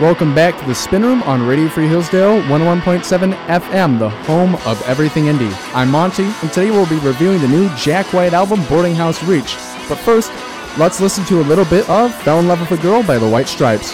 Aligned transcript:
Welcome 0.00 0.34
back 0.34 0.58
to 0.58 0.64
the 0.64 0.74
Spin 0.74 1.02
Room 1.02 1.22
on 1.24 1.46
Radio 1.46 1.68
Free 1.68 1.86
Hillsdale 1.86 2.40
101.7 2.44 3.34
FM, 3.46 3.98
the 3.98 4.08
home 4.08 4.54
of 4.66 4.82
everything 4.88 5.24
indie. 5.24 5.54
I'm 5.74 5.90
Monty, 5.90 6.24
and 6.24 6.50
today 6.50 6.70
we'll 6.70 6.88
be 6.88 6.98
reviewing 6.98 7.40
the 7.42 7.46
new 7.46 7.68
Jack 7.76 8.06
White 8.14 8.32
album, 8.32 8.64
Boarding 8.68 8.94
House 8.94 9.22
Reach. 9.22 9.54
But 9.90 9.98
first, 9.98 10.32
let's 10.78 10.98
listen 10.98 11.24
to 11.26 11.40
a 11.40 11.44
little 11.44 11.66
bit 11.66 11.88
of 11.90 12.12
Fell 12.22 12.40
in 12.40 12.48
Love 12.48 12.60
with 12.60 12.80
a 12.80 12.82
Girl 12.82 13.02
by 13.02 13.18
the 13.18 13.28
White 13.28 13.48
Stripes. 13.48 13.92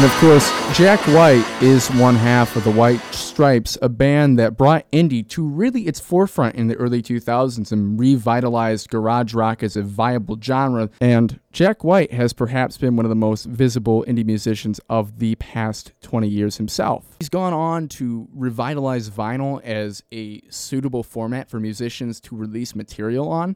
And 0.00 0.10
of 0.10 0.16
course, 0.16 0.50
Jack 0.74 0.98
White 1.08 1.44
is 1.62 1.88
one 1.90 2.14
half 2.14 2.56
of 2.56 2.64
the 2.64 2.70
White 2.70 3.02
Stripes, 3.12 3.76
a 3.82 3.90
band 3.90 4.38
that 4.38 4.56
brought 4.56 4.90
indie 4.92 5.28
to 5.28 5.46
really 5.46 5.82
its 5.82 6.00
forefront 6.00 6.54
in 6.54 6.68
the 6.68 6.74
early 6.76 7.02
2000s 7.02 7.70
and 7.70 8.00
revitalized 8.00 8.88
garage 8.88 9.34
rock 9.34 9.62
as 9.62 9.76
a 9.76 9.82
viable 9.82 10.38
genre. 10.40 10.88
And 11.02 11.38
Jack 11.52 11.84
White 11.84 12.14
has 12.14 12.32
perhaps 12.32 12.78
been 12.78 12.96
one 12.96 13.04
of 13.04 13.10
the 13.10 13.14
most 13.14 13.44
visible 13.44 14.02
indie 14.08 14.24
musicians 14.24 14.80
of 14.88 15.18
the 15.18 15.34
past 15.34 15.92
20 16.00 16.26
years 16.26 16.56
himself. 16.56 17.04
He's 17.18 17.28
gone 17.28 17.52
on 17.52 17.86
to 17.88 18.26
revitalize 18.32 19.10
vinyl 19.10 19.62
as 19.62 20.02
a 20.10 20.40
suitable 20.48 21.02
format 21.02 21.50
for 21.50 21.60
musicians 21.60 22.22
to 22.22 22.34
release 22.34 22.74
material 22.74 23.28
on. 23.28 23.54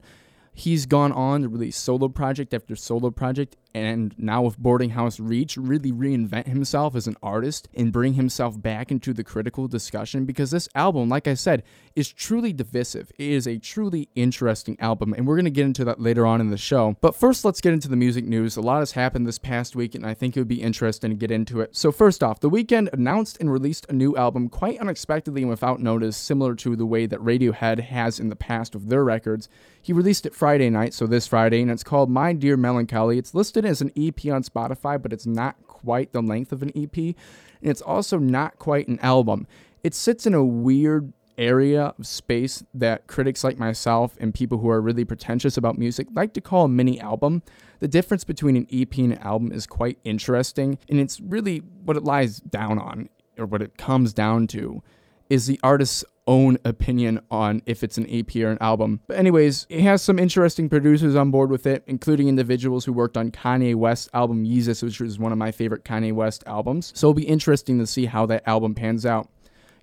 He's 0.52 0.84
gone 0.86 1.10
on 1.10 1.40
to 1.40 1.48
release 1.48 1.76
solo 1.76 2.08
project 2.08 2.54
after 2.54 2.76
solo 2.76 3.10
project, 3.10 3.56
and 3.74 4.14
now 4.16 4.42
with 4.42 4.56
Boarding 4.56 4.90
House 4.90 5.18
Reach, 5.18 5.56
really 5.56 5.90
reinvent 5.90 6.46
himself 6.46 6.94
as 6.94 7.08
an 7.08 7.16
artist 7.22 7.68
and 7.74 7.92
bring 7.92 8.14
himself 8.14 8.60
back 8.60 8.92
into 8.92 9.12
the 9.12 9.24
critical 9.24 9.66
discussion 9.66 10.24
because 10.24 10.52
this 10.52 10.68
album, 10.76 11.08
like 11.08 11.26
I 11.26 11.34
said, 11.34 11.64
is 11.96 12.12
truly 12.12 12.52
divisive. 12.52 13.10
It 13.18 13.28
is 13.28 13.46
a 13.48 13.58
truly 13.58 14.08
interesting 14.14 14.76
album, 14.80 15.12
and 15.12 15.26
we're 15.26 15.36
going 15.36 15.44
to 15.44 15.50
get 15.50 15.66
into 15.66 15.84
that 15.86 16.00
later 16.00 16.24
on 16.24 16.40
in 16.40 16.50
the 16.50 16.56
show. 16.56 16.96
But 17.00 17.16
first, 17.16 17.44
let's 17.44 17.60
get 17.60 17.72
into 17.72 17.88
the 17.88 17.96
music 17.96 18.24
news. 18.24 18.56
A 18.56 18.60
lot 18.60 18.78
has 18.78 18.92
happened 18.92 19.26
this 19.26 19.38
past 19.38 19.74
week, 19.74 19.94
and 19.94 20.06
I 20.06 20.14
think 20.14 20.36
it 20.36 20.40
would 20.40 20.48
be 20.48 20.62
interesting 20.62 21.10
to 21.10 21.16
get 21.16 21.32
into 21.32 21.60
it. 21.60 21.76
So, 21.76 21.90
first 21.90 22.22
off, 22.22 22.40
The 22.40 22.50
Weeknd 22.50 22.92
announced 22.92 23.38
and 23.40 23.50
released 23.52 23.86
a 23.88 23.92
new 23.92 24.16
album 24.16 24.48
quite 24.48 24.78
unexpectedly 24.78 25.42
and 25.42 25.50
without 25.50 25.80
notice, 25.80 26.16
similar 26.16 26.54
to 26.56 26.76
the 26.76 26.86
way 26.86 27.06
that 27.06 27.20
Radiohead 27.20 27.80
has 27.80 28.20
in 28.20 28.28
the 28.28 28.36
past 28.36 28.74
with 28.74 28.88
their 28.88 29.04
records. 29.04 29.48
He 29.82 29.92
released 29.92 30.26
it 30.26 30.34
Friday 30.34 30.70
night, 30.70 30.94
so 30.94 31.06
this 31.06 31.26
Friday, 31.26 31.60
and 31.60 31.70
it's 31.70 31.84
called 31.84 32.08
My 32.08 32.32
Dear 32.32 32.56
Melancholy. 32.56 33.18
It's 33.18 33.34
listed 33.34 33.63
as 33.66 33.80
an 33.80 33.92
EP 33.96 34.26
on 34.26 34.42
Spotify, 34.42 35.00
but 35.00 35.12
it's 35.12 35.26
not 35.26 35.56
quite 35.66 36.12
the 36.12 36.22
length 36.22 36.52
of 36.52 36.62
an 36.62 36.72
EP, 36.76 36.96
and 36.96 37.14
it's 37.62 37.82
also 37.82 38.18
not 38.18 38.58
quite 38.58 38.88
an 38.88 38.98
album. 39.00 39.46
It 39.82 39.94
sits 39.94 40.26
in 40.26 40.34
a 40.34 40.44
weird 40.44 41.12
area 41.36 41.94
of 41.98 42.06
space 42.06 42.62
that 42.72 43.06
critics 43.06 43.42
like 43.42 43.58
myself 43.58 44.16
and 44.20 44.32
people 44.32 44.58
who 44.58 44.70
are 44.70 44.80
really 44.80 45.04
pretentious 45.04 45.56
about 45.56 45.76
music 45.76 46.06
like 46.14 46.32
to 46.34 46.40
call 46.40 46.64
a 46.64 46.68
mini 46.68 47.00
album. 47.00 47.42
The 47.80 47.88
difference 47.88 48.24
between 48.24 48.56
an 48.56 48.68
EP 48.72 48.96
and 48.98 49.12
an 49.12 49.18
album 49.18 49.52
is 49.52 49.66
quite 49.66 49.98
interesting, 50.04 50.78
and 50.88 51.00
it's 51.00 51.20
really 51.20 51.58
what 51.84 51.96
it 51.96 52.04
lies 52.04 52.38
down 52.38 52.78
on, 52.78 53.08
or 53.36 53.46
what 53.46 53.62
it 53.62 53.76
comes 53.76 54.12
down 54.12 54.46
to, 54.48 54.82
is 55.30 55.46
the 55.46 55.60
artist's 55.62 56.04
own 56.26 56.58
opinion 56.64 57.20
on 57.30 57.62
if 57.66 57.82
it's 57.82 57.98
an 57.98 58.06
EP 58.08 58.34
or 58.36 58.50
an 58.50 58.58
album. 58.60 59.00
But 59.06 59.18
anyways, 59.18 59.66
it 59.68 59.82
has 59.82 60.02
some 60.02 60.18
interesting 60.18 60.68
producers 60.68 61.14
on 61.14 61.30
board 61.30 61.50
with 61.50 61.66
it, 61.66 61.84
including 61.86 62.28
individuals 62.28 62.84
who 62.84 62.92
worked 62.92 63.16
on 63.16 63.30
Kanye 63.30 63.74
West's 63.74 64.08
album 64.14 64.44
Yeezus, 64.44 64.82
which 64.82 65.00
was 65.00 65.18
one 65.18 65.32
of 65.32 65.38
my 65.38 65.52
favorite 65.52 65.84
Kanye 65.84 66.12
West 66.12 66.44
albums. 66.46 66.92
So 66.94 67.08
it'll 67.08 67.14
be 67.14 67.28
interesting 67.28 67.78
to 67.78 67.86
see 67.86 68.06
how 68.06 68.26
that 68.26 68.46
album 68.46 68.74
pans 68.74 69.04
out. 69.04 69.28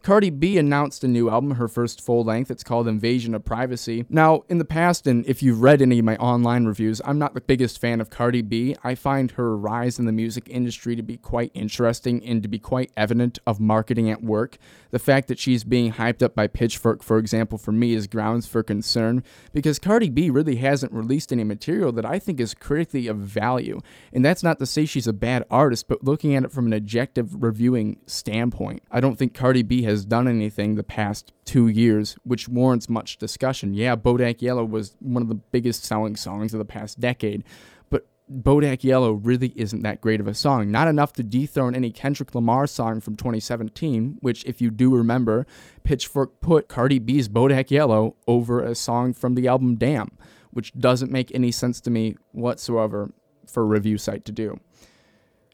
Cardi 0.03 0.31
B 0.31 0.57
announced 0.57 1.03
a 1.03 1.07
new 1.07 1.29
album, 1.29 1.51
her 1.51 1.67
first 1.67 2.01
full 2.01 2.23
length. 2.23 2.49
It's 2.49 2.63
called 2.63 2.87
Invasion 2.87 3.35
of 3.35 3.45
Privacy. 3.45 4.03
Now, 4.09 4.41
in 4.49 4.57
the 4.57 4.65
past, 4.65 5.05
and 5.05 5.23
if 5.27 5.43
you've 5.43 5.61
read 5.61 5.79
any 5.79 5.99
of 5.99 6.05
my 6.05 6.15
online 6.17 6.65
reviews, 6.65 7.01
I'm 7.05 7.19
not 7.19 7.35
the 7.35 7.41
biggest 7.41 7.79
fan 7.79 8.01
of 8.01 8.09
Cardi 8.09 8.41
B. 8.41 8.75
I 8.83 8.95
find 8.95 9.29
her 9.31 9.55
rise 9.55 9.99
in 9.99 10.05
the 10.05 10.11
music 10.11 10.47
industry 10.49 10.95
to 10.95 11.03
be 11.03 11.17
quite 11.17 11.51
interesting 11.53 12.25
and 12.25 12.41
to 12.41 12.49
be 12.49 12.57
quite 12.57 12.91
evident 12.97 13.37
of 13.45 13.59
marketing 13.59 14.09
at 14.09 14.23
work. 14.23 14.57
The 14.89 14.97
fact 14.97 15.27
that 15.27 15.37
she's 15.37 15.63
being 15.63 15.93
hyped 15.93 16.23
up 16.23 16.33
by 16.33 16.47
Pitchfork, 16.47 17.03
for 17.03 17.19
example, 17.19 17.59
for 17.59 17.71
me 17.71 17.93
is 17.93 18.07
grounds 18.07 18.47
for 18.47 18.63
concern 18.63 19.23
because 19.53 19.77
Cardi 19.77 20.09
B 20.09 20.31
really 20.31 20.55
hasn't 20.55 20.93
released 20.93 21.31
any 21.31 21.43
material 21.43 21.91
that 21.91 22.07
I 22.07 22.17
think 22.17 22.39
is 22.39 22.55
critically 22.55 23.05
of 23.05 23.17
value. 23.17 23.79
And 24.11 24.25
that's 24.25 24.41
not 24.41 24.57
to 24.59 24.65
say 24.65 24.85
she's 24.85 25.07
a 25.07 25.13
bad 25.13 25.45
artist, 25.51 25.87
but 25.87 26.03
looking 26.03 26.33
at 26.33 26.43
it 26.43 26.51
from 26.51 26.65
an 26.65 26.73
objective 26.73 27.43
reviewing 27.43 27.99
standpoint, 28.07 28.81
I 28.89 28.99
don't 28.99 29.15
think 29.15 29.35
Cardi 29.35 29.61
B 29.61 29.83
has 29.83 29.90
has 29.91 30.05
done 30.05 30.27
anything 30.27 30.75
the 30.75 30.83
past 30.83 31.33
two 31.45 31.67
years, 31.67 32.15
which 32.23 32.49
warrants 32.49 32.89
much 32.89 33.17
discussion. 33.17 33.73
Yeah, 33.73 33.95
Bodak 33.95 34.41
Yellow 34.41 34.65
was 34.65 34.95
one 34.99 35.21
of 35.21 35.29
the 35.29 35.35
biggest 35.35 35.85
selling 35.85 36.15
songs 36.15 36.53
of 36.53 36.57
the 36.57 36.65
past 36.65 36.99
decade, 36.99 37.43
but 37.89 38.07
Bodak 38.31 38.83
Yellow 38.83 39.11
really 39.11 39.53
isn't 39.55 39.83
that 39.83 40.01
great 40.01 40.19
of 40.19 40.27
a 40.27 40.33
song. 40.33 40.71
Not 40.71 40.87
enough 40.87 41.13
to 41.13 41.23
dethrone 41.23 41.75
any 41.75 41.91
Kendrick 41.91 42.33
Lamar 42.33 42.65
song 42.65 43.01
from 43.01 43.15
2017, 43.15 44.17
which, 44.21 44.43
if 44.45 44.61
you 44.61 44.71
do 44.71 44.95
remember, 44.95 45.45
Pitchfork 45.83 46.41
put 46.41 46.67
Cardi 46.67 46.99
B's 46.99 47.29
Bodak 47.29 47.69
Yellow 47.69 48.15
over 48.27 48.63
a 48.63 48.73
song 48.73 49.13
from 49.13 49.35
the 49.35 49.47
album 49.47 49.75
Damn, 49.75 50.17
which 50.51 50.73
doesn't 50.73 51.11
make 51.11 51.33
any 51.35 51.51
sense 51.51 51.79
to 51.81 51.91
me 51.91 52.15
whatsoever 52.31 53.11
for 53.45 53.63
a 53.63 53.67
review 53.67 53.97
site 53.97 54.25
to 54.25 54.31
do. 54.31 54.59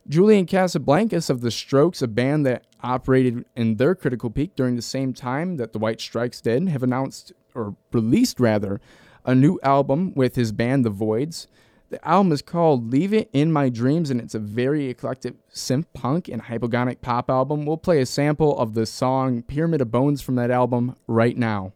Julian 0.09 0.45
Casablancas 0.45 1.29
of 1.29 1.41
The 1.41 1.51
Strokes, 1.51 2.01
a 2.01 2.07
band 2.07 2.45
that 2.45 2.63
operated 2.81 3.43
in 3.57 3.75
their 3.75 3.93
critical 3.93 4.29
peak 4.29 4.55
during 4.55 4.77
the 4.77 4.81
same 4.81 5.13
time 5.13 5.57
that 5.57 5.73
the 5.73 5.79
White 5.79 5.99
Stripes 5.99 6.39
did, 6.39 6.69
have 6.69 6.81
announced, 6.81 7.33
or 7.53 7.75
released 7.91 8.39
rather, 8.39 8.79
a 9.25 9.35
new 9.35 9.59
album 9.63 10.13
with 10.15 10.35
his 10.35 10.53
band 10.53 10.85
The 10.85 10.91
Voidz. 10.91 11.47
The 11.89 12.05
album 12.07 12.31
is 12.31 12.41
called 12.41 12.89
Leave 12.89 13.13
It 13.13 13.29
in 13.33 13.51
My 13.51 13.67
Dreams, 13.67 14.09
and 14.09 14.21
it's 14.21 14.35
a 14.35 14.39
very 14.39 14.85
eclectic 14.85 15.35
synth 15.49 15.87
punk 15.93 16.29
and 16.29 16.43
hypnagogic 16.43 17.01
pop 17.01 17.29
album. 17.29 17.65
We'll 17.65 17.75
play 17.75 17.99
a 17.99 18.05
sample 18.05 18.57
of 18.57 18.75
the 18.75 18.85
song 18.85 19.41
Pyramid 19.41 19.81
of 19.81 19.91
Bones 19.91 20.21
from 20.21 20.35
that 20.35 20.51
album 20.51 20.95
right 21.07 21.37
now. 21.37 21.73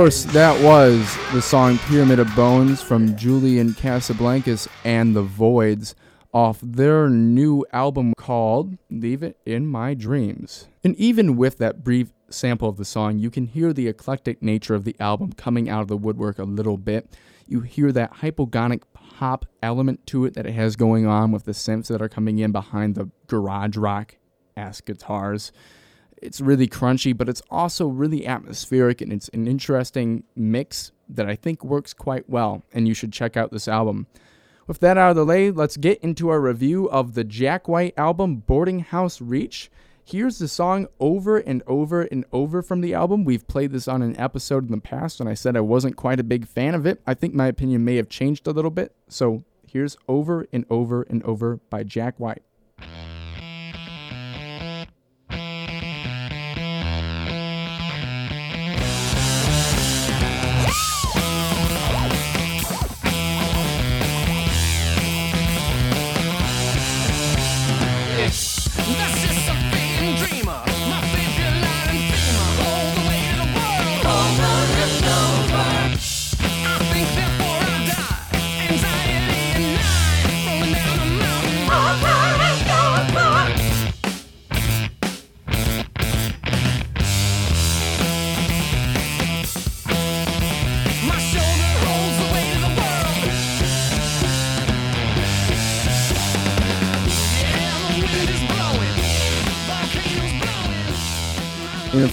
Course, 0.00 0.24
that 0.24 0.58
was 0.64 1.14
the 1.34 1.42
song 1.42 1.76
Pyramid 1.80 2.20
of 2.20 2.34
Bones 2.34 2.80
from 2.80 3.14
Julian 3.18 3.74
Casablancas 3.74 4.66
and 4.82 5.14
the 5.14 5.22
Voidz 5.22 5.92
off 6.32 6.58
their 6.62 7.10
new 7.10 7.66
album 7.74 8.14
called 8.16 8.78
Leave 8.88 9.22
It 9.22 9.36
in 9.44 9.66
My 9.66 9.92
Dreams. 9.92 10.68
And 10.82 10.96
even 10.96 11.36
with 11.36 11.58
that 11.58 11.84
brief 11.84 12.14
sample 12.30 12.66
of 12.66 12.78
the 12.78 12.84
song, 12.86 13.18
you 13.18 13.30
can 13.30 13.44
hear 13.44 13.74
the 13.74 13.88
eclectic 13.88 14.40
nature 14.40 14.74
of 14.74 14.84
the 14.84 14.96
album 14.98 15.34
coming 15.34 15.68
out 15.68 15.82
of 15.82 15.88
the 15.88 15.98
woodwork 15.98 16.38
a 16.38 16.44
little 16.44 16.78
bit. 16.78 17.06
You 17.46 17.60
hear 17.60 17.92
that 17.92 18.14
hypnagogic 18.14 18.84
pop 18.94 19.44
element 19.62 20.06
to 20.06 20.24
it 20.24 20.32
that 20.32 20.46
it 20.46 20.54
has 20.54 20.76
going 20.76 21.06
on 21.06 21.30
with 21.30 21.44
the 21.44 21.52
synths 21.52 21.88
that 21.88 22.00
are 22.00 22.08
coming 22.08 22.38
in 22.38 22.52
behind 22.52 22.94
the 22.94 23.10
garage 23.26 23.76
rock 23.76 24.16
ass 24.56 24.80
guitars. 24.80 25.52
It's 26.22 26.40
really 26.40 26.68
crunchy, 26.68 27.16
but 27.16 27.28
it's 27.28 27.42
also 27.50 27.86
really 27.86 28.26
atmospheric 28.26 29.00
and 29.00 29.12
it's 29.12 29.28
an 29.30 29.46
interesting 29.46 30.24
mix 30.36 30.92
that 31.08 31.28
I 31.28 31.34
think 31.34 31.64
works 31.64 31.92
quite 31.92 32.28
well, 32.28 32.62
and 32.72 32.86
you 32.86 32.94
should 32.94 33.12
check 33.12 33.36
out 33.36 33.50
this 33.50 33.66
album. 33.68 34.06
With 34.66 34.80
that 34.80 34.98
out 34.98 35.10
of 35.10 35.16
the 35.16 35.24
way, 35.24 35.50
let's 35.50 35.76
get 35.76 35.98
into 36.00 36.28
our 36.28 36.40
review 36.40 36.88
of 36.90 37.14
the 37.14 37.24
Jack 37.24 37.66
White 37.66 37.94
album 37.96 38.36
Boarding 38.36 38.80
House 38.80 39.20
Reach. 39.20 39.70
Here's 40.04 40.38
the 40.38 40.48
song 40.48 40.86
over 41.00 41.38
and 41.38 41.62
over 41.66 42.02
and 42.02 42.24
over 42.32 42.62
from 42.62 42.80
the 42.80 42.94
album. 42.94 43.24
We've 43.24 43.46
played 43.48 43.72
this 43.72 43.88
on 43.88 44.02
an 44.02 44.18
episode 44.18 44.64
in 44.64 44.70
the 44.70 44.80
past, 44.80 45.20
and 45.20 45.28
I 45.28 45.34
said 45.34 45.56
I 45.56 45.60
wasn't 45.60 45.96
quite 45.96 46.20
a 46.20 46.24
big 46.24 46.46
fan 46.46 46.74
of 46.74 46.86
it. 46.86 47.00
I 47.06 47.14
think 47.14 47.34
my 47.34 47.46
opinion 47.46 47.84
may 47.84 47.96
have 47.96 48.08
changed 48.08 48.46
a 48.46 48.52
little 48.52 48.70
bit. 48.70 48.94
So 49.08 49.42
here's 49.66 49.96
Over 50.06 50.46
and 50.52 50.64
Over 50.70 51.02
and 51.02 51.22
Over 51.24 51.56
by 51.70 51.82
Jack 51.82 52.18
White. 52.18 52.42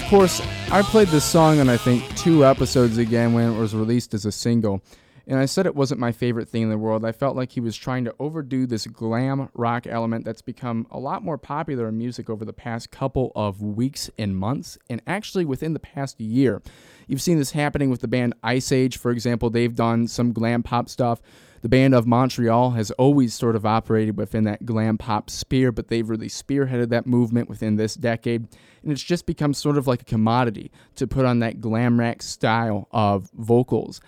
Course, 0.10 0.40
I 0.72 0.84
played 0.84 1.10
this 1.10 1.26
song 1.26 1.60
on 1.60 1.68
I 1.68 1.76
think 1.76 2.02
two 2.16 2.46
episodes 2.46 2.98
again 2.98 3.34
when 3.34 3.52
it 3.52 3.60
was 3.60 3.76
released 3.76 4.14
as 4.14 4.26
a 4.26 4.32
single. 4.32 4.82
And 5.28 5.38
I 5.38 5.46
said 5.46 5.66
it 5.66 5.76
wasn't 5.76 6.00
my 6.00 6.14
favorite 6.14 6.48
thing 6.48 6.62
in 6.62 6.70
the 6.70 6.78
world. 6.78 7.04
I 7.04 7.12
felt 7.12 7.36
like 7.36 7.52
he 7.52 7.60
was 7.60 7.76
trying 7.76 8.06
to 8.06 8.16
overdo 8.18 8.66
this 8.66 8.88
glam 8.88 9.50
rock 9.54 9.86
element 9.86 10.24
that's 10.24 10.42
become 10.42 10.88
a 10.92 10.98
lot 10.98 11.26
more 11.26 11.38
popular 11.38 11.90
in 11.90 11.98
music 11.98 12.30
over 12.30 12.46
the 12.46 12.54
past 12.54 12.90
couple 12.90 13.34
of 13.36 13.62
weeks 13.62 14.10
and 14.18 14.38
months, 14.38 14.78
and 14.90 15.02
actually 15.06 15.44
within 15.44 15.74
the 15.74 15.80
past 15.80 16.22
year. 16.22 16.62
You've 17.08 17.22
seen 17.22 17.38
this 17.38 17.52
happening 17.52 17.90
with 17.90 18.00
the 18.00 18.08
band 18.08 18.34
Iceage, 18.42 18.98
for 18.98 19.12
example. 19.12 19.50
They've 19.50 19.76
done 19.76 20.08
some 20.08 20.32
glam 20.32 20.64
pop 20.64 20.88
stuff. 20.88 21.22
The 21.68 21.72
band 21.72 21.94
of 21.96 22.08
Montreal 22.08 22.72
has 22.72 22.92
always 22.92 23.34
sort 23.34 23.58
of 23.58 23.66
operated 23.66 24.16
within 24.16 24.46
that 24.46 24.66
glam 24.66 24.98
pop 24.98 25.30
sphere, 25.30 25.74
but 25.74 25.90
they've 25.90 26.10
really 26.10 26.30
spearheaded 26.30 26.88
that 26.92 27.06
movement 27.06 27.50
within 27.50 27.76
this 27.76 27.96
decade. 27.96 28.48
And 28.84 28.94
it's 28.94 29.04
just 29.04 29.26
become 29.26 29.54
sort 29.54 29.78
of 29.78 29.86
like 29.86 30.02
a 30.02 30.06
commodity 30.06 30.72
to 30.96 31.06
put 31.06 31.26
on 31.26 31.40
that 31.40 31.60
glam 31.60 32.00
rock 32.00 32.22
style 32.22 32.88
of 32.92 33.30
vocals. 33.34 34.00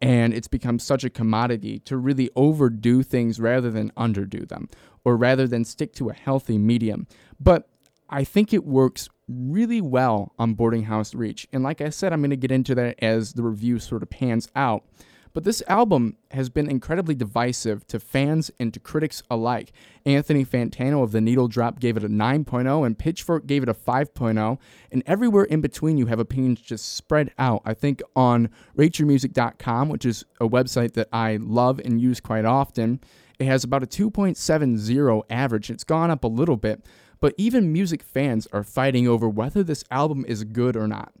And 0.00 0.32
it's 0.32 0.46
become 0.46 0.78
such 0.78 1.02
a 1.02 1.10
commodity 1.10 1.80
to 1.80 1.96
really 1.96 2.30
overdo 2.36 3.02
things 3.02 3.40
rather 3.40 3.72
than 3.72 3.90
underdo 3.96 4.48
them, 4.48 4.68
or 5.04 5.16
rather 5.16 5.48
than 5.48 5.64
stick 5.64 5.92
to 5.94 6.10
a 6.10 6.14
healthy 6.14 6.58
medium. 6.58 7.08
But 7.40 7.68
I 8.08 8.22
think 8.22 8.52
it 8.52 8.64
works 8.64 9.08
really 9.26 9.80
well 9.80 10.32
on 10.38 10.54
Boarding 10.54 10.84
House 10.84 11.12
Reach. 11.12 11.48
And 11.52 11.64
like 11.64 11.80
I 11.80 11.88
said, 11.88 12.12
I'm 12.12 12.20
going 12.20 12.30
to 12.30 12.36
get 12.36 12.52
into 12.52 12.76
that 12.76 13.02
as 13.02 13.32
the 13.32 13.42
review 13.42 13.80
sort 13.80 14.04
of 14.04 14.10
pans 14.10 14.46
out. 14.54 14.84
But 15.32 15.44
this 15.44 15.62
album 15.68 16.16
has 16.32 16.48
been 16.48 16.68
incredibly 16.68 17.14
divisive 17.14 17.86
to 17.88 18.00
fans 18.00 18.50
and 18.58 18.74
to 18.74 18.80
critics 18.80 19.22
alike. 19.30 19.72
Anthony 20.04 20.44
Fantano 20.44 21.02
of 21.02 21.12
The 21.12 21.20
Needle 21.20 21.46
Drop 21.46 21.78
gave 21.78 21.96
it 21.96 22.04
a 22.04 22.08
9.0, 22.08 22.84
and 22.84 22.98
Pitchfork 22.98 23.46
gave 23.46 23.62
it 23.62 23.68
a 23.68 23.74
5.0. 23.74 24.58
And 24.90 25.02
everywhere 25.06 25.44
in 25.44 25.60
between, 25.60 25.98
you 25.98 26.06
have 26.06 26.18
opinions 26.18 26.60
just 26.60 26.96
spread 26.96 27.32
out. 27.38 27.62
I 27.64 27.74
think 27.74 28.02
on 28.16 28.50
rateyourmusic.com, 28.76 29.88
which 29.88 30.04
is 30.04 30.24
a 30.40 30.48
website 30.48 30.94
that 30.94 31.08
I 31.12 31.38
love 31.40 31.80
and 31.84 32.00
use 32.00 32.20
quite 32.20 32.44
often, 32.44 33.00
it 33.38 33.46
has 33.46 33.64
about 33.64 33.82
a 33.82 33.86
2.70 33.86 35.22
average. 35.30 35.70
It's 35.70 35.84
gone 35.84 36.10
up 36.10 36.24
a 36.24 36.28
little 36.28 36.56
bit, 36.56 36.84
but 37.20 37.34
even 37.38 37.72
music 37.72 38.02
fans 38.02 38.46
are 38.52 38.64
fighting 38.64 39.06
over 39.06 39.28
whether 39.28 39.62
this 39.62 39.84
album 39.90 40.24
is 40.26 40.44
good 40.44 40.76
or 40.76 40.88
not. 40.88 41.12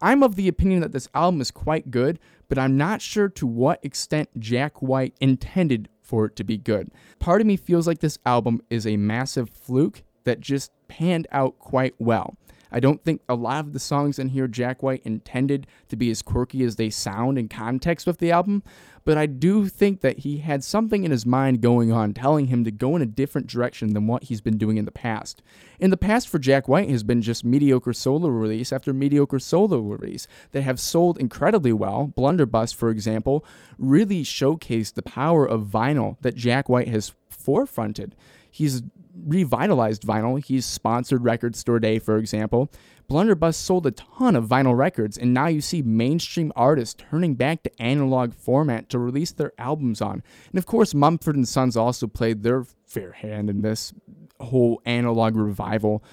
I'm 0.00 0.22
of 0.22 0.36
the 0.36 0.48
opinion 0.48 0.80
that 0.80 0.92
this 0.92 1.08
album 1.14 1.40
is 1.40 1.50
quite 1.50 1.90
good, 1.90 2.18
but 2.48 2.58
I'm 2.58 2.76
not 2.76 3.02
sure 3.02 3.28
to 3.28 3.46
what 3.46 3.84
extent 3.84 4.28
Jack 4.38 4.80
White 4.82 5.14
intended 5.20 5.88
for 6.00 6.24
it 6.26 6.36
to 6.36 6.44
be 6.44 6.56
good. 6.56 6.90
Part 7.18 7.40
of 7.40 7.46
me 7.46 7.56
feels 7.56 7.86
like 7.86 8.00
this 8.00 8.18
album 8.24 8.62
is 8.70 8.86
a 8.86 8.96
massive 8.96 9.50
fluke 9.50 10.02
that 10.24 10.40
just 10.40 10.72
panned 10.88 11.26
out 11.30 11.58
quite 11.58 11.94
well. 11.98 12.36
I 12.70 12.80
don't 12.80 13.02
think 13.02 13.22
a 13.28 13.34
lot 13.34 13.64
of 13.64 13.72
the 13.72 13.78
songs 13.78 14.18
in 14.18 14.28
here 14.28 14.48
Jack 14.48 14.82
White 14.82 15.02
intended 15.04 15.66
to 15.88 15.96
be 15.96 16.10
as 16.10 16.22
quirky 16.22 16.62
as 16.64 16.76
they 16.76 16.90
sound 16.90 17.38
in 17.38 17.48
context 17.48 18.06
with 18.06 18.18
the 18.18 18.30
album, 18.30 18.62
but 19.04 19.16
I 19.16 19.26
do 19.26 19.66
think 19.68 20.02
that 20.02 20.18
he 20.18 20.38
had 20.38 20.62
something 20.62 21.04
in 21.04 21.10
his 21.10 21.24
mind 21.24 21.62
going 21.62 21.90
on 21.90 22.12
telling 22.12 22.48
him 22.48 22.64
to 22.64 22.70
go 22.70 22.94
in 22.94 23.00
a 23.00 23.06
different 23.06 23.46
direction 23.46 23.94
than 23.94 24.06
what 24.06 24.24
he's 24.24 24.42
been 24.42 24.58
doing 24.58 24.76
in 24.76 24.84
the 24.84 24.90
past. 24.90 25.42
In 25.78 25.90
the 25.90 25.96
past 25.96 26.28
for 26.28 26.38
Jack 26.38 26.68
White 26.68 26.90
has 26.90 27.02
been 27.02 27.22
just 27.22 27.44
mediocre 27.44 27.94
solo 27.94 28.28
release 28.28 28.72
after 28.72 28.92
mediocre 28.92 29.38
solo 29.38 29.80
release 29.80 30.26
that 30.52 30.62
have 30.62 30.78
sold 30.78 31.18
incredibly 31.18 31.72
well. 31.72 32.12
Blunderbuss, 32.14 32.74
for 32.74 32.90
example, 32.90 33.44
really 33.78 34.22
showcased 34.22 34.94
the 34.94 35.02
power 35.02 35.46
of 35.46 35.62
vinyl 35.62 36.16
that 36.20 36.34
Jack 36.34 36.68
White 36.68 36.88
has 36.88 37.14
forefronted. 37.30 38.12
He's 38.50 38.82
revitalized 39.26 40.02
vinyl. 40.02 40.42
He's 40.42 40.64
sponsored 40.64 41.24
Record 41.24 41.56
Store 41.56 41.78
Day, 41.78 41.98
for 41.98 42.16
example. 42.16 42.70
Blunderbuss 43.08 43.56
sold 43.56 43.86
a 43.86 43.90
ton 43.90 44.36
of 44.36 44.46
vinyl 44.46 44.76
records, 44.76 45.16
and 45.16 45.32
now 45.32 45.46
you 45.46 45.60
see 45.60 45.82
mainstream 45.82 46.52
artists 46.54 46.94
turning 47.10 47.34
back 47.34 47.62
to 47.62 47.82
analog 47.82 48.34
format 48.34 48.90
to 48.90 48.98
release 48.98 49.32
their 49.32 49.52
albums 49.58 50.02
on. 50.02 50.22
And 50.50 50.58
of 50.58 50.66
course, 50.66 50.94
Mumford 50.94 51.36
and 51.36 51.48
Sons 51.48 51.76
also 51.76 52.06
played 52.06 52.42
their 52.42 52.64
fair 52.86 53.12
hand 53.12 53.48
in 53.48 53.62
this 53.62 53.94
whole 54.40 54.82
analog 54.84 55.36
revival. 55.36 56.04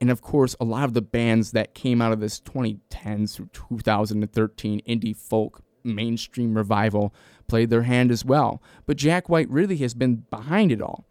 And 0.00 0.10
of 0.10 0.20
course, 0.20 0.54
a 0.60 0.64
lot 0.64 0.84
of 0.84 0.92
the 0.92 1.02
bands 1.02 1.52
that 1.52 1.74
came 1.74 2.02
out 2.02 2.12
of 2.12 2.20
this 2.20 2.40
2010s 2.40 3.34
through 3.34 3.48
2013 3.52 4.82
indie 4.86 5.16
folk 5.16 5.62
mainstream 5.82 6.56
revival 6.56 7.14
played 7.46 7.70
their 7.70 7.82
hand 7.82 8.10
as 8.10 8.24
well. 8.24 8.62
But 8.86 8.96
Jack 8.96 9.28
White 9.28 9.48
really 9.50 9.76
has 9.78 9.94
been 9.94 10.24
behind 10.30 10.72
it 10.72 10.82
all. 10.82 11.06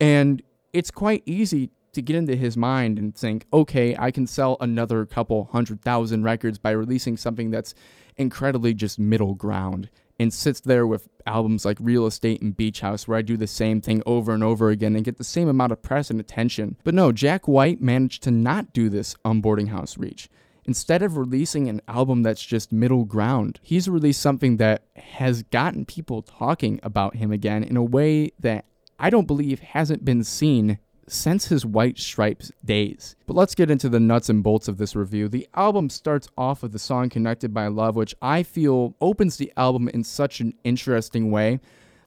And 0.00 0.42
it's 0.72 0.90
quite 0.90 1.22
easy 1.26 1.70
to 1.92 2.02
get 2.02 2.16
into 2.16 2.36
his 2.36 2.56
mind 2.56 2.98
and 2.98 3.14
think, 3.14 3.46
okay, 3.52 3.96
I 3.98 4.10
can 4.10 4.26
sell 4.26 4.56
another 4.60 5.06
couple 5.06 5.44
hundred 5.52 5.82
thousand 5.82 6.24
records 6.24 6.58
by 6.58 6.72
releasing 6.72 7.16
something 7.16 7.50
that's 7.50 7.74
incredibly 8.16 8.74
just 8.74 8.98
middle 8.98 9.34
ground 9.34 9.90
and 10.18 10.32
sits 10.32 10.60
there 10.60 10.86
with 10.86 11.08
albums 11.26 11.64
like 11.64 11.78
Real 11.80 12.06
Estate 12.06 12.40
and 12.40 12.56
Beach 12.56 12.80
House, 12.80 13.08
where 13.08 13.18
I 13.18 13.22
do 13.22 13.36
the 13.36 13.46
same 13.46 13.80
thing 13.80 14.02
over 14.06 14.32
and 14.32 14.44
over 14.44 14.70
again 14.70 14.94
and 14.94 15.04
get 15.04 15.18
the 15.18 15.24
same 15.24 15.48
amount 15.48 15.72
of 15.72 15.82
press 15.82 16.10
and 16.10 16.20
attention. 16.20 16.76
But 16.84 16.94
no, 16.94 17.10
Jack 17.10 17.48
White 17.48 17.80
managed 17.80 18.22
to 18.24 18.30
not 18.30 18.72
do 18.72 18.88
this 18.88 19.16
on 19.24 19.40
Boarding 19.40 19.68
House 19.68 19.98
Reach. 19.98 20.28
Instead 20.66 21.02
of 21.02 21.16
releasing 21.16 21.68
an 21.68 21.82
album 21.88 22.22
that's 22.22 22.44
just 22.44 22.72
middle 22.72 23.04
ground, 23.04 23.58
he's 23.62 23.88
released 23.88 24.22
something 24.22 24.56
that 24.56 24.84
has 24.96 25.42
gotten 25.44 25.84
people 25.84 26.22
talking 26.22 26.80
about 26.82 27.16
him 27.16 27.30
again 27.30 27.62
in 27.62 27.76
a 27.76 27.82
way 27.82 28.30
that 28.38 28.64
I 28.98 29.10
don't 29.10 29.26
believe 29.26 29.60
hasn't 29.60 30.04
been 30.04 30.24
seen 30.24 30.78
since 31.06 31.46
his 31.46 31.66
White 31.66 31.98
Stripes 31.98 32.50
days. 32.64 33.16
But 33.26 33.36
let's 33.36 33.54
get 33.54 33.70
into 33.70 33.88
the 33.88 34.00
nuts 34.00 34.28
and 34.28 34.42
bolts 34.42 34.68
of 34.68 34.78
this 34.78 34.96
review. 34.96 35.28
The 35.28 35.48
album 35.54 35.90
starts 35.90 36.28
off 36.36 36.62
with 36.62 36.72
the 36.72 36.78
song 36.78 37.10
Connected 37.10 37.52
by 37.52 37.66
Love, 37.66 37.96
which 37.96 38.14
I 38.22 38.42
feel 38.42 38.94
opens 39.00 39.36
the 39.36 39.52
album 39.56 39.88
in 39.88 40.04
such 40.04 40.40
an 40.40 40.54
interesting 40.64 41.30
way 41.30 41.60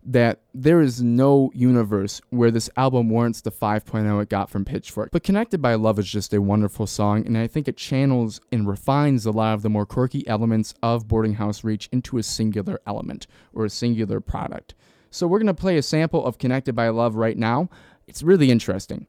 that 0.03 0.39
there 0.53 0.79
is 0.79 1.03
no 1.03 1.51
universe 1.53 2.21
where 2.29 2.49
this 2.49 2.69
album 2.77 3.09
warrants 3.09 3.41
the 3.41 3.51
5.0 3.51 4.23
it 4.23 4.29
got 4.29 4.49
from 4.49 4.63
Pitchfork. 4.63 5.11
But 5.11 5.23
Connected 5.23 5.61
by 5.61 5.75
Love 5.75 5.99
is 5.99 6.09
just 6.09 6.33
a 6.33 6.41
wonderful 6.41 6.87
song, 6.87 7.25
and 7.25 7.37
I 7.37 7.47
think 7.47 7.67
it 7.67 7.75
channels 7.75 8.39
and 8.51 8.67
refines 8.67 9.25
a 9.25 9.31
lot 9.31 9.53
of 9.53 9.63
the 9.63 9.69
more 9.69 9.85
quirky 9.85 10.25
elements 10.27 10.73
of 10.81 11.09
Boarding 11.09 11.33
House 11.33 11.63
Reach 11.65 11.89
into 11.91 12.17
a 12.17 12.23
singular 12.23 12.79
element 12.87 13.27
or 13.53 13.65
a 13.65 13.69
singular 13.69 14.21
product. 14.21 14.75
So 15.17 15.25
we're 15.25 15.39
going 15.39 15.47
to 15.47 15.55
play 15.55 15.79
a 15.79 15.81
sample 15.81 16.23
of 16.23 16.37
Connected 16.37 16.75
by 16.75 16.89
Love 16.89 17.15
right 17.15 17.35
now. 17.35 17.69
It's 18.05 18.21
really 18.21 18.51
interesting. 18.51 19.07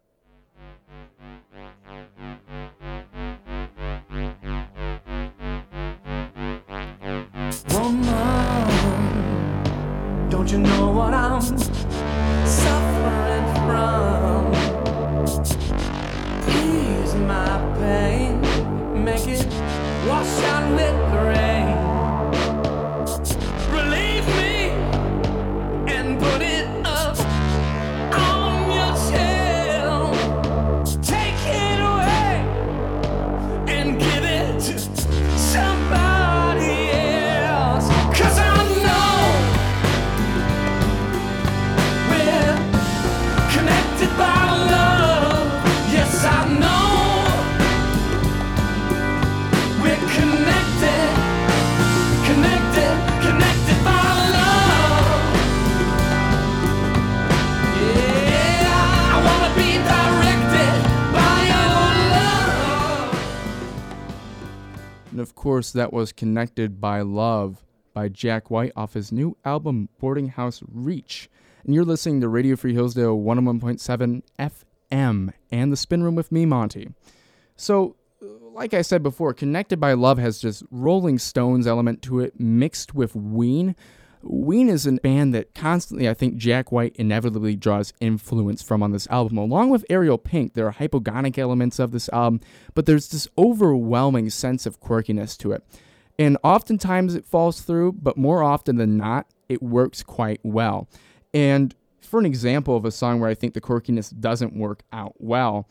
Don't 10.31 10.51
you 10.51 10.59
know 10.61 10.93
what 10.93 11.13
I 11.13 11.28
course, 65.59 65.73
that 65.73 65.93
was 65.93 66.13
Connected 66.13 66.81
by 66.81 67.01
Love 67.01 67.65
by 67.93 68.07
Jack 68.09 68.49
White 68.49 68.71
off 68.77 68.95
his 68.95 69.11
new 69.11 69.37
album, 69.45 69.89
Boarding 69.99 70.29
House 70.29 70.63
Reach. 70.73 71.29
And 71.65 71.75
you're 71.75 71.85
listening 71.85 72.21
to 72.21 72.29
Radio 72.29 72.55
Free 72.55 72.75
Hillsdale 72.75 73.19
101.7 73.19 74.23
FM 74.39 75.33
and 75.51 75.73
The 75.73 75.77
Spin 75.77 76.05
Room 76.05 76.15
with 76.15 76.31
me, 76.31 76.47
Monty. 76.47 76.91
So, 77.57 77.97
like 78.21 78.73
I 78.73 78.83
said 78.83 79.03
before, 79.03 79.35
Connected 79.35 79.81
by 79.81 79.95
Love 79.95 80.19
has 80.19 80.41
this 80.41 80.63
Rolling 80.71 81.19
Stones 81.19 81.67
element 81.67 82.03
to 82.03 82.21
it 82.21 82.39
mixed 82.39 82.95
with 82.95 83.17
Ween. 83.17 83.75
Ween 84.23 84.69
is 84.69 84.87
a 84.87 84.93
band 84.93 85.35
that 85.35 85.55
constantly, 85.55 86.09
I 86.09 86.15
think, 86.15 86.37
Jack 86.37 86.73
White 86.73 86.97
inevitably 86.97 87.57
draws 87.57 87.93
influence 88.01 88.63
from 88.63 88.83
on 88.83 88.93
this 88.93 89.07
album. 89.09 89.39
Along 89.39 89.71
with 89.71 89.85
Ariel 89.89 90.19
Pink, 90.19 90.55
there 90.55 90.67
are 90.67 90.73
hypnagogic 90.73 91.39
elements 91.39 91.79
of 91.79 91.93
this 91.93 92.09
album, 92.11 92.41
but 92.75 92.87
there's 92.87 93.09
this 93.09 93.29
overwhelming 93.39 94.31
sense 94.31 94.67
of 94.67 94.81
quirkiness 94.81 95.37
to 95.39 95.53
it. 95.53 95.65
And 96.19 96.37
oftentimes 96.43 97.15
it 97.15 97.27
falls 97.27 97.61
through, 97.61 97.93
but 97.93 98.17
more 98.17 98.43
often 98.43 98.77
than 98.77 98.97
not, 98.97 99.27
it 99.49 99.63
works 99.63 100.03
quite 100.03 100.41
well. 100.43 100.89
And 101.33 101.75
for 102.01 102.19
an 102.19 102.27
example 102.27 102.77
of 102.77 102.85
a 102.85 102.91
song 102.91 103.21
where 103.21 103.31
I 103.31 103.35
think 103.35 103.55
the 103.55 103.61
quirkiness 103.61 104.19
doesn't 104.19 104.57
work 104.57 104.83
out 104.93 105.15
well, 105.19 105.69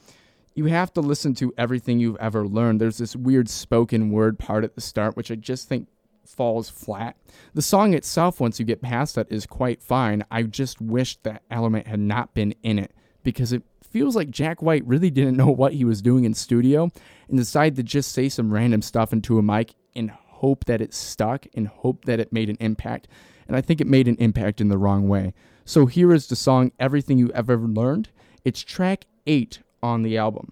you 0.56 0.66
have 0.66 0.94
to 0.94 1.02
listen 1.02 1.36
to 1.36 1.54
everything 1.58 2.00
you've 2.00 2.18
ever 2.18 2.48
learned. 2.48 2.82
There's 2.82 2.98
this 2.98 3.16
weird 3.16 3.50
spoken 3.50 4.12
word 4.12 4.40
part 4.40 4.64
at 4.64 4.76
the 4.76 4.82
start, 4.82 5.16
which 5.16 5.30
I 5.30 5.36
just 5.36 5.68
think 5.70 5.88
falls 6.28 6.70
flat. 6.70 7.18
The 7.54 7.62
song 7.62 7.94
itself, 7.94 8.40
once 8.40 8.60
you 8.60 8.66
get 8.66 8.82
past 8.82 9.16
that, 9.16 9.32
is 9.32 9.46
quite 9.46 9.82
fine. 9.82 10.24
I 10.30 10.44
just 10.44 10.82
wish 10.82 11.18
that 11.24 11.44
element 11.50 11.88
had 11.88 12.00
not 12.00 12.34
been 12.34 12.54
in 12.64 12.80
it 12.80 12.94
because 13.24 13.54
it 13.54 13.64
feels 13.84 14.16
like 14.16 14.30
Jack 14.30 14.62
White 14.62 14.86
really 14.86 15.10
didn't 15.10 15.38
know 15.38 15.50
what 15.50 15.74
he 15.74 15.84
was 15.84 16.02
doing 16.02 16.26
in 16.26 16.34
studio 16.34 16.90
and 17.28 17.38
decided 17.38 17.76
to 17.78 17.84
just 17.84 18.12
say 18.12 18.30
some 18.30 18.54
random 18.54 18.82
stuff 18.82 19.14
into 19.14 19.40
a 19.40 19.44
mic 19.44 19.74
and 19.96 20.12
hope 20.12 20.66
that 20.66 20.82
it 20.82 20.94
stuck 20.94 21.48
and 21.56 21.68
hope 21.68 22.06
that 22.06 22.20
it 22.20 22.32
made 22.32 22.50
an 22.50 22.58
impact. 22.60 23.08
And 23.48 23.56
I 23.56 23.62
think 23.62 23.82
it 23.82 23.88
made 23.88 24.08
an 24.08 24.18
impact 24.18 24.62
in 24.62 24.68
the 24.68 24.78
wrong 24.78 25.08
way. 25.08 25.34
So 25.66 25.86
here 25.86 26.14
is 26.14 26.28
the 26.28 26.36
song 26.36 26.72
Everything 26.80 27.18
You 27.18 27.32
Ever 27.32 27.58
Learned. 27.58 28.10
It's 28.46 28.62
track 28.62 29.06
8 29.26 29.60
on 29.82 30.04
the 30.04 30.18
album. 30.18 30.52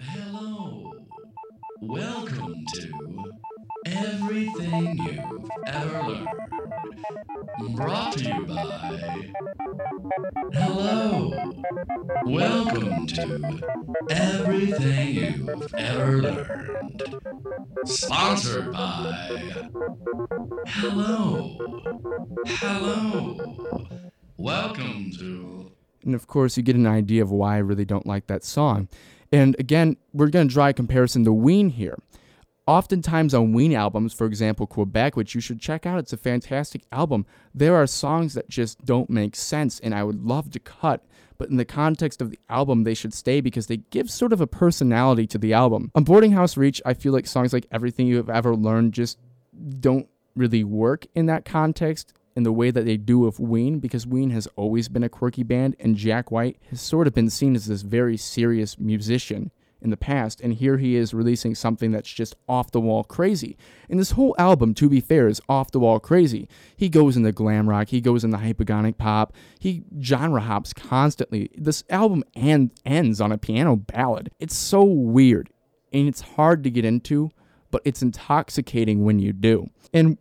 Hello. 0.00 0.92
Welcome 1.80 2.64
to 2.74 3.01
Everything 4.04 4.98
You've 4.98 5.20
Ever 5.66 6.02
Learned. 6.02 6.28
Brought 7.76 8.12
to 8.14 8.24
you 8.24 8.46
by. 8.46 9.32
Hello. 10.54 11.32
Welcome 12.24 13.06
to 13.06 13.60
Everything 14.10 15.14
You've 15.14 15.74
Ever 15.74 16.20
Learned. 16.20 17.20
Sponsored 17.84 18.72
by. 18.72 19.70
Hello. 20.66 21.58
Hello. 22.46 23.38
Welcome 24.36 25.12
to. 25.18 25.70
And 26.04 26.16
of 26.16 26.26
course, 26.26 26.56
you 26.56 26.64
get 26.64 26.74
an 26.74 26.88
idea 26.88 27.22
of 27.22 27.30
why 27.30 27.54
I 27.54 27.58
really 27.58 27.84
don't 27.84 28.06
like 28.06 28.26
that 28.26 28.42
song. 28.42 28.88
And 29.30 29.54
again, 29.60 29.96
we're 30.12 30.28
going 30.28 30.48
to 30.48 30.52
draw 30.52 30.66
a 30.68 30.72
comparison 30.72 31.24
to 31.24 31.32
Ween 31.32 31.70
here. 31.70 31.98
Oftentimes 32.66 33.34
on 33.34 33.52
Ween 33.52 33.74
albums, 33.74 34.12
for 34.12 34.24
example, 34.24 34.68
Quebec, 34.68 35.16
which 35.16 35.34
you 35.34 35.40
should 35.40 35.60
check 35.60 35.84
out, 35.84 35.98
it's 35.98 36.12
a 36.12 36.16
fantastic 36.16 36.82
album, 36.92 37.26
there 37.52 37.74
are 37.74 37.88
songs 37.88 38.34
that 38.34 38.48
just 38.48 38.84
don't 38.84 39.10
make 39.10 39.34
sense 39.34 39.80
and 39.80 39.92
I 39.92 40.04
would 40.04 40.22
love 40.22 40.50
to 40.52 40.60
cut. 40.60 41.04
But 41.38 41.50
in 41.50 41.56
the 41.56 41.64
context 41.64 42.22
of 42.22 42.30
the 42.30 42.38
album, 42.48 42.84
they 42.84 42.94
should 42.94 43.12
stay 43.12 43.40
because 43.40 43.66
they 43.66 43.78
give 43.78 44.08
sort 44.08 44.32
of 44.32 44.40
a 44.40 44.46
personality 44.46 45.26
to 45.26 45.38
the 45.38 45.52
album. 45.52 45.90
On 45.96 46.04
Boarding 46.04 46.32
House 46.32 46.56
Reach, 46.56 46.80
I 46.86 46.94
feel 46.94 47.12
like 47.12 47.26
songs 47.26 47.52
like 47.52 47.66
Everything 47.72 48.06
You 48.06 48.18
Have 48.18 48.30
Ever 48.30 48.54
Learned 48.54 48.94
just 48.94 49.18
don't 49.80 50.06
really 50.36 50.62
work 50.62 51.06
in 51.16 51.26
that 51.26 51.44
context 51.44 52.14
in 52.36 52.44
the 52.44 52.52
way 52.52 52.70
that 52.70 52.84
they 52.84 52.96
do 52.96 53.18
with 53.18 53.40
Ween 53.40 53.80
because 53.80 54.06
Ween 54.06 54.30
has 54.30 54.46
always 54.54 54.88
been 54.88 55.02
a 55.02 55.08
quirky 55.08 55.42
band 55.42 55.74
and 55.80 55.96
Jack 55.96 56.30
White 56.30 56.58
has 56.70 56.80
sort 56.80 57.08
of 57.08 57.12
been 57.12 57.28
seen 57.28 57.56
as 57.56 57.66
this 57.66 57.82
very 57.82 58.16
serious 58.16 58.78
musician 58.78 59.50
in 59.82 59.90
the 59.90 59.96
past 59.96 60.40
and 60.40 60.54
here 60.54 60.78
he 60.78 60.96
is 60.96 61.12
releasing 61.12 61.54
something 61.54 61.92
that's 61.92 62.10
just 62.10 62.34
off 62.48 62.70
the 62.70 62.80
wall 62.80 63.04
crazy. 63.04 63.56
And 63.88 63.98
this 63.98 64.12
whole 64.12 64.34
album 64.38 64.74
to 64.74 64.88
be 64.88 65.00
fair 65.00 65.28
is 65.28 65.40
off 65.48 65.70
the 65.70 65.80
wall 65.80 66.00
crazy. 66.00 66.48
He 66.76 66.88
goes 66.88 67.16
in 67.16 67.22
the 67.22 67.32
glam 67.32 67.68
rock, 67.68 67.88
he 67.88 68.00
goes 68.00 68.24
in 68.24 68.30
the 68.30 68.38
hypnagogic 68.38 68.96
pop, 68.96 69.34
he 69.58 69.84
genre 70.00 70.40
hops 70.40 70.72
constantly. 70.72 71.50
This 71.56 71.84
album 71.90 72.24
and 72.34 72.70
ends 72.84 73.20
on 73.20 73.32
a 73.32 73.38
piano 73.38 73.76
ballad. 73.76 74.30
It's 74.38 74.56
so 74.56 74.84
weird 74.84 75.50
and 75.92 76.08
it's 76.08 76.22
hard 76.22 76.64
to 76.64 76.70
get 76.70 76.84
into, 76.84 77.30
but 77.70 77.82
it's 77.84 78.02
intoxicating 78.02 79.04
when 79.04 79.18
you 79.18 79.32
do. 79.32 79.68
And 79.92 80.18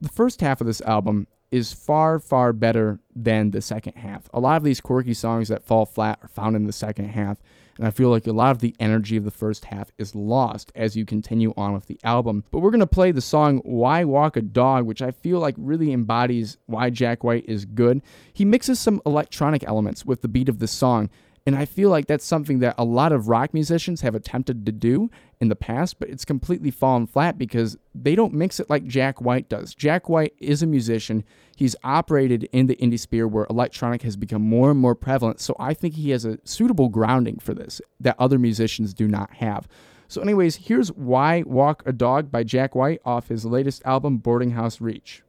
the 0.00 0.08
first 0.08 0.40
half 0.40 0.60
of 0.60 0.66
this 0.66 0.80
album 0.82 1.26
is 1.50 1.72
far, 1.72 2.18
far 2.18 2.52
better 2.52 2.98
than 3.14 3.50
the 3.50 3.62
second 3.62 3.94
half. 3.94 4.28
A 4.34 4.40
lot 4.40 4.56
of 4.56 4.64
these 4.64 4.80
quirky 4.80 5.14
songs 5.14 5.48
that 5.48 5.64
fall 5.64 5.86
flat 5.86 6.18
are 6.22 6.28
found 6.28 6.56
in 6.56 6.66
the 6.66 6.72
second 6.72 7.10
half, 7.10 7.38
and 7.78 7.86
I 7.86 7.90
feel 7.90 8.08
like 8.08 8.26
a 8.26 8.32
lot 8.32 8.50
of 8.50 8.60
the 8.60 8.74
energy 8.80 9.16
of 9.16 9.24
the 9.24 9.30
first 9.30 9.66
half 9.66 9.90
is 9.98 10.14
lost 10.14 10.72
as 10.74 10.96
you 10.96 11.04
continue 11.04 11.52
on 11.56 11.72
with 11.72 11.86
the 11.86 11.98
album. 12.02 12.44
But 12.50 12.60
we're 12.60 12.70
going 12.70 12.80
to 12.80 12.86
play 12.86 13.12
the 13.12 13.20
song 13.20 13.58
Why 13.64 14.04
Walk 14.04 14.36
a 14.36 14.42
Dog, 14.42 14.86
which 14.86 15.02
I 15.02 15.10
feel 15.10 15.38
like 15.38 15.54
really 15.58 15.92
embodies 15.92 16.56
why 16.66 16.90
Jack 16.90 17.24
White 17.24 17.44
is 17.46 17.64
good. 17.64 18.02
He 18.32 18.44
mixes 18.44 18.78
some 18.78 19.00
electronic 19.04 19.64
elements 19.64 20.04
with 20.04 20.22
the 20.22 20.28
beat 20.28 20.48
of 20.48 20.58
the 20.58 20.68
song, 20.68 21.10
and 21.46 21.54
I 21.54 21.64
feel 21.64 21.90
like 21.90 22.06
that's 22.06 22.24
something 22.24 22.58
that 22.58 22.74
a 22.76 22.84
lot 22.84 23.12
of 23.12 23.28
rock 23.28 23.54
musicians 23.54 24.00
have 24.00 24.16
attempted 24.16 24.66
to 24.66 24.72
do 24.72 25.10
in 25.40 25.48
the 25.48 25.54
past, 25.54 26.00
but 26.00 26.10
it's 26.10 26.24
completely 26.24 26.72
fallen 26.72 27.06
flat 27.06 27.38
because 27.38 27.76
they 27.94 28.16
don't 28.16 28.34
mix 28.34 28.58
it 28.58 28.68
like 28.68 28.84
Jack 28.86 29.20
White 29.20 29.48
does. 29.48 29.72
Jack 29.72 30.08
White 30.08 30.34
is 30.38 30.62
a 30.62 30.66
musician. 30.66 31.22
He's 31.54 31.76
operated 31.84 32.48
in 32.52 32.66
the 32.66 32.74
indie 32.76 32.98
sphere 32.98 33.28
where 33.28 33.46
electronic 33.48 34.02
has 34.02 34.16
become 34.16 34.42
more 34.42 34.72
and 34.72 34.80
more 34.80 34.96
prevalent. 34.96 35.40
So 35.40 35.54
I 35.58 35.72
think 35.72 35.94
he 35.94 36.10
has 36.10 36.24
a 36.24 36.38
suitable 36.42 36.88
grounding 36.88 37.38
for 37.38 37.54
this 37.54 37.80
that 38.00 38.16
other 38.18 38.40
musicians 38.40 38.92
do 38.92 39.06
not 39.06 39.34
have. 39.34 39.68
So, 40.08 40.20
anyways, 40.20 40.56
here's 40.56 40.92
Why 40.92 41.42
Walk 41.46 41.82
a 41.84 41.92
Dog 41.92 42.30
by 42.30 42.44
Jack 42.44 42.74
White 42.74 43.00
off 43.04 43.28
his 43.28 43.44
latest 43.44 43.82
album, 43.84 44.18
Boarding 44.18 44.52
House 44.52 44.80
Reach. 44.80 45.22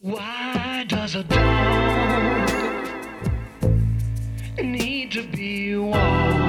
Why 0.00 0.84
does 0.86 1.16
a 1.16 1.24
dog 1.24 2.50
need 4.62 5.10
to 5.10 5.26
be 5.26 5.76
walked? 5.76 6.47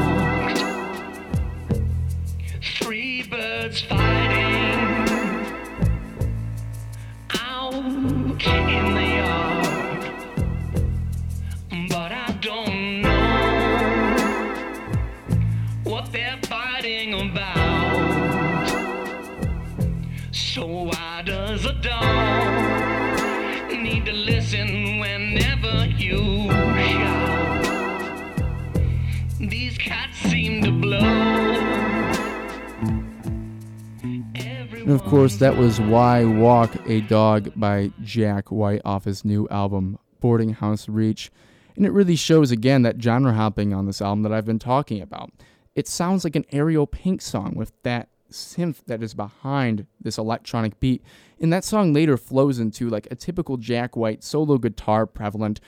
Course, 35.10 35.38
that 35.38 35.58
was 35.58 35.82
Why 35.82 36.24
Walk 36.24 36.72
a 36.88 37.02
Dog 37.02 37.52
by 37.56 37.90
Jack 38.04 38.52
White 38.52 38.84
off 38.86 39.06
his 39.06 39.26
new 39.26 39.48
album, 39.50 39.98
Boarding 40.20 40.52
House 40.52 40.88
Reach. 40.88 41.32
And 41.76 41.84
it 41.84 41.92
really 41.92 42.16
shows 42.16 42.52
again 42.52 42.84
that 42.84 43.02
genre 43.02 43.34
hopping 43.34 43.74
on 43.74 43.88
this 43.88 44.04
album 44.04 44.22
that 44.22 44.32
I've 44.32 44.46
been 44.46 44.60
talking 44.60 45.02
about. 45.02 45.32
It 45.74 45.88
sounds 45.88 46.24
like 46.24 46.36
an 46.36 46.46
Ariel 46.52 46.86
Pink 46.86 47.24
song 47.24 47.56
with 47.56 47.72
that 47.82 48.10
synth 48.32 48.86
that 48.86 49.02
is 49.02 49.16
behind 49.16 49.88
this 50.00 50.20
electronic 50.20 50.80
beat. 50.80 51.02
And 51.40 51.52
that 51.52 51.64
song 51.64 51.92
later 51.92 52.16
flows 52.16 52.60
into 52.60 52.88
like 52.88 53.08
a 53.10 53.16
typical 53.16 53.58
Jack 53.58 53.98
White 53.98 54.24
solo 54.24 54.60
guitar 54.60 55.08
prevalent 55.08 55.60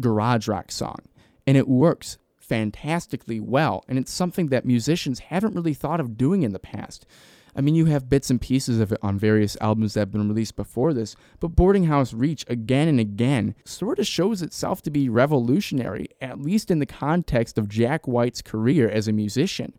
garage 0.00 0.48
rock 0.48 0.72
song. 0.72 0.98
And 1.46 1.56
it 1.56 1.68
works 1.68 2.18
fantastically 2.36 3.38
well. 3.38 3.84
And 3.86 3.96
it's 3.96 4.12
something 4.12 4.48
that 4.48 4.64
musicians 4.64 5.20
haven't 5.20 5.54
really 5.54 5.74
thought 5.74 6.00
of 6.00 6.18
doing 6.18 6.42
in 6.42 6.52
the 6.52 6.58
past. 6.58 7.06
I 7.54 7.60
mean, 7.60 7.74
you 7.74 7.86
have 7.86 8.08
bits 8.08 8.30
and 8.30 8.40
pieces 8.40 8.80
of 8.80 8.92
it 8.92 8.98
on 9.02 9.18
various 9.18 9.56
albums 9.60 9.94
that 9.94 10.00
have 10.00 10.12
been 10.12 10.28
released 10.28 10.56
before 10.56 10.94
this, 10.94 11.14
but 11.38 11.48
Boarding 11.48 11.84
House 11.84 12.14
Reach 12.14 12.44
again 12.48 12.88
and 12.88 12.98
again 12.98 13.54
sort 13.64 13.98
of 13.98 14.06
shows 14.06 14.40
itself 14.40 14.80
to 14.82 14.90
be 14.90 15.08
revolutionary, 15.08 16.08
at 16.20 16.40
least 16.40 16.70
in 16.70 16.78
the 16.78 16.86
context 16.86 17.58
of 17.58 17.68
Jack 17.68 18.08
White's 18.08 18.40
career 18.40 18.88
as 18.88 19.06
a 19.06 19.12
musician. 19.12 19.74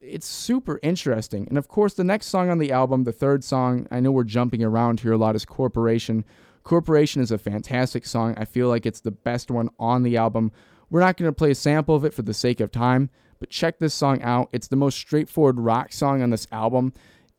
It's 0.00 0.26
super 0.26 0.80
interesting. 0.82 1.46
And 1.48 1.58
of 1.58 1.68
course, 1.68 1.92
the 1.92 2.04
next 2.04 2.26
song 2.26 2.48
on 2.48 2.58
the 2.58 2.72
album, 2.72 3.04
the 3.04 3.12
third 3.12 3.44
song, 3.44 3.86
I 3.90 4.00
know 4.00 4.10
we're 4.10 4.24
jumping 4.24 4.64
around 4.64 5.00
here 5.00 5.12
a 5.12 5.18
lot, 5.18 5.36
is 5.36 5.44
Corporation. 5.44 6.24
Corporation 6.62 7.20
is 7.20 7.30
a 7.30 7.38
fantastic 7.38 8.06
song. 8.06 8.34
I 8.38 8.46
feel 8.46 8.68
like 8.68 8.86
it's 8.86 9.00
the 9.00 9.10
best 9.10 9.50
one 9.50 9.68
on 9.78 10.02
the 10.04 10.16
album. 10.16 10.52
We're 10.90 11.00
not 11.00 11.16
going 11.16 11.28
to 11.28 11.34
play 11.34 11.52
a 11.52 11.54
sample 11.54 11.94
of 11.94 12.04
it 12.04 12.12
for 12.12 12.22
the 12.22 12.34
sake 12.34 12.60
of 12.60 12.72
time, 12.72 13.10
but 13.38 13.50
check 13.50 13.78
this 13.78 13.94
song 13.94 14.20
out. 14.22 14.48
It's 14.52 14.68
the 14.68 14.76
most 14.76 14.98
straightforward 14.98 15.58
rock 15.58 15.92
song 15.92 16.20
on 16.22 16.30
this 16.30 16.46
album. 16.50 16.92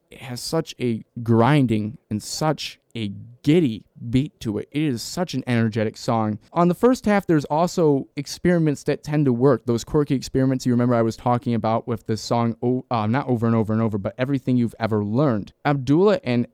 It 0.10 0.20
has 0.20 0.42
such 0.42 0.74
a 0.80 1.06
grinding 1.22 1.98
and 2.10 2.22
such 2.22 2.80
a 2.96 3.14
giddy 3.44 3.86
beat 4.10 4.40
to 4.42 4.58
it. 4.58 4.68
It 4.72 4.82
is 4.82 5.02
such 5.02 5.34
an 5.34 5.44
energetic 5.48 5.98
song. 5.98 6.40
On 6.52 6.68
the 6.68 6.74
first 6.74 7.06
half, 7.06 7.28
there's 7.28 7.46
also 7.46 8.08
experiments 8.16 8.84
that 8.84 9.04
tend 9.04 9.26
to 9.26 9.34
work. 9.34 9.66
Those 9.66 9.84
quirky 9.84 10.16
experiments 10.16 10.66
you 10.66 10.74
remember 10.74 10.96
I 10.96 11.02
was 11.02 11.16
talking 11.16 11.54
about 11.54 11.88
with 11.88 12.08
the 12.08 12.18
song, 12.18 12.56
uh, 12.92 13.08
not 13.08 13.28
over 13.28 13.48
and 13.48 13.56
over 13.56 13.72
and 13.74 13.82
over, 13.82 13.98
but 13.98 14.16
everything 14.18 14.58
you've 14.58 14.76
ever 14.80 15.04
learned. 15.04 15.54
Abdullah 15.66 16.20
and 16.24 16.48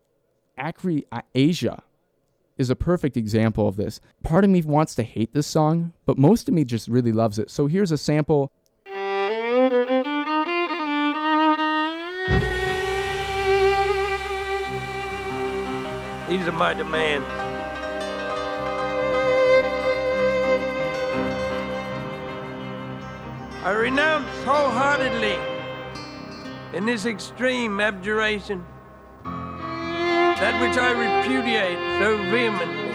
Akri 0.58 1.04
Asia 1.34 1.84
is 2.58 2.70
a 2.70 2.76
perfect 2.76 3.18
example 3.18 3.68
of 3.68 3.76
this. 3.76 4.00
Part 4.24 4.44
of 4.44 4.50
me 4.50 4.62
wants 4.62 4.96
to 4.96 5.04
hate 5.04 5.34
this 5.34 5.48
song, 5.48 5.94
but 6.06 6.18
most 6.18 6.48
of 6.48 6.54
me 6.54 6.64
just 6.64 6.88
really 6.88 7.12
loves 7.12 7.40
it. 7.40 7.50
So 7.50 7.68
here's 7.68 7.92
a 7.92 7.98
sample 7.98 8.52
He's 16.30 16.46
a 16.46 16.52
mighty 16.52 16.84
man. 16.84 17.24
I 23.64 23.72
renounce 23.72 24.28
wholeheartedly 24.44 25.38
in 26.74 26.86
this 26.86 27.06
extreme 27.06 27.80
abjuration 27.80 28.66
that 30.40 30.62
which 30.62 30.78
I 30.78 30.92
repudiate 30.92 31.80
so 32.00 32.18
vehemently. 32.30 32.94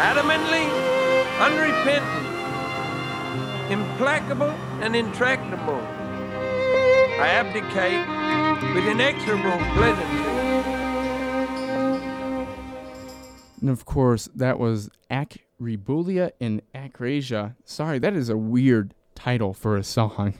Adamantly, 0.00 0.66
unrepentant, 1.38 2.26
implacable, 3.70 4.50
and 4.82 4.96
intractable, 4.96 5.80
I 7.20 7.28
abdicate 7.28 8.06
with 8.74 8.86
inexorable 8.86 9.58
plenitude. 9.74 10.34
And 13.60 13.68
of 13.70 13.84
course, 13.84 14.28
that 14.34 14.58
was 14.58 14.88
Acribulia 15.10 16.32
in 16.40 16.62
Akrasia. 16.74 17.56
Sorry, 17.64 17.98
that 17.98 18.14
is 18.14 18.28
a 18.30 18.36
weird 18.36 18.94
title 19.14 19.52
for 19.52 19.76
a 19.76 19.84
song. 19.84 20.34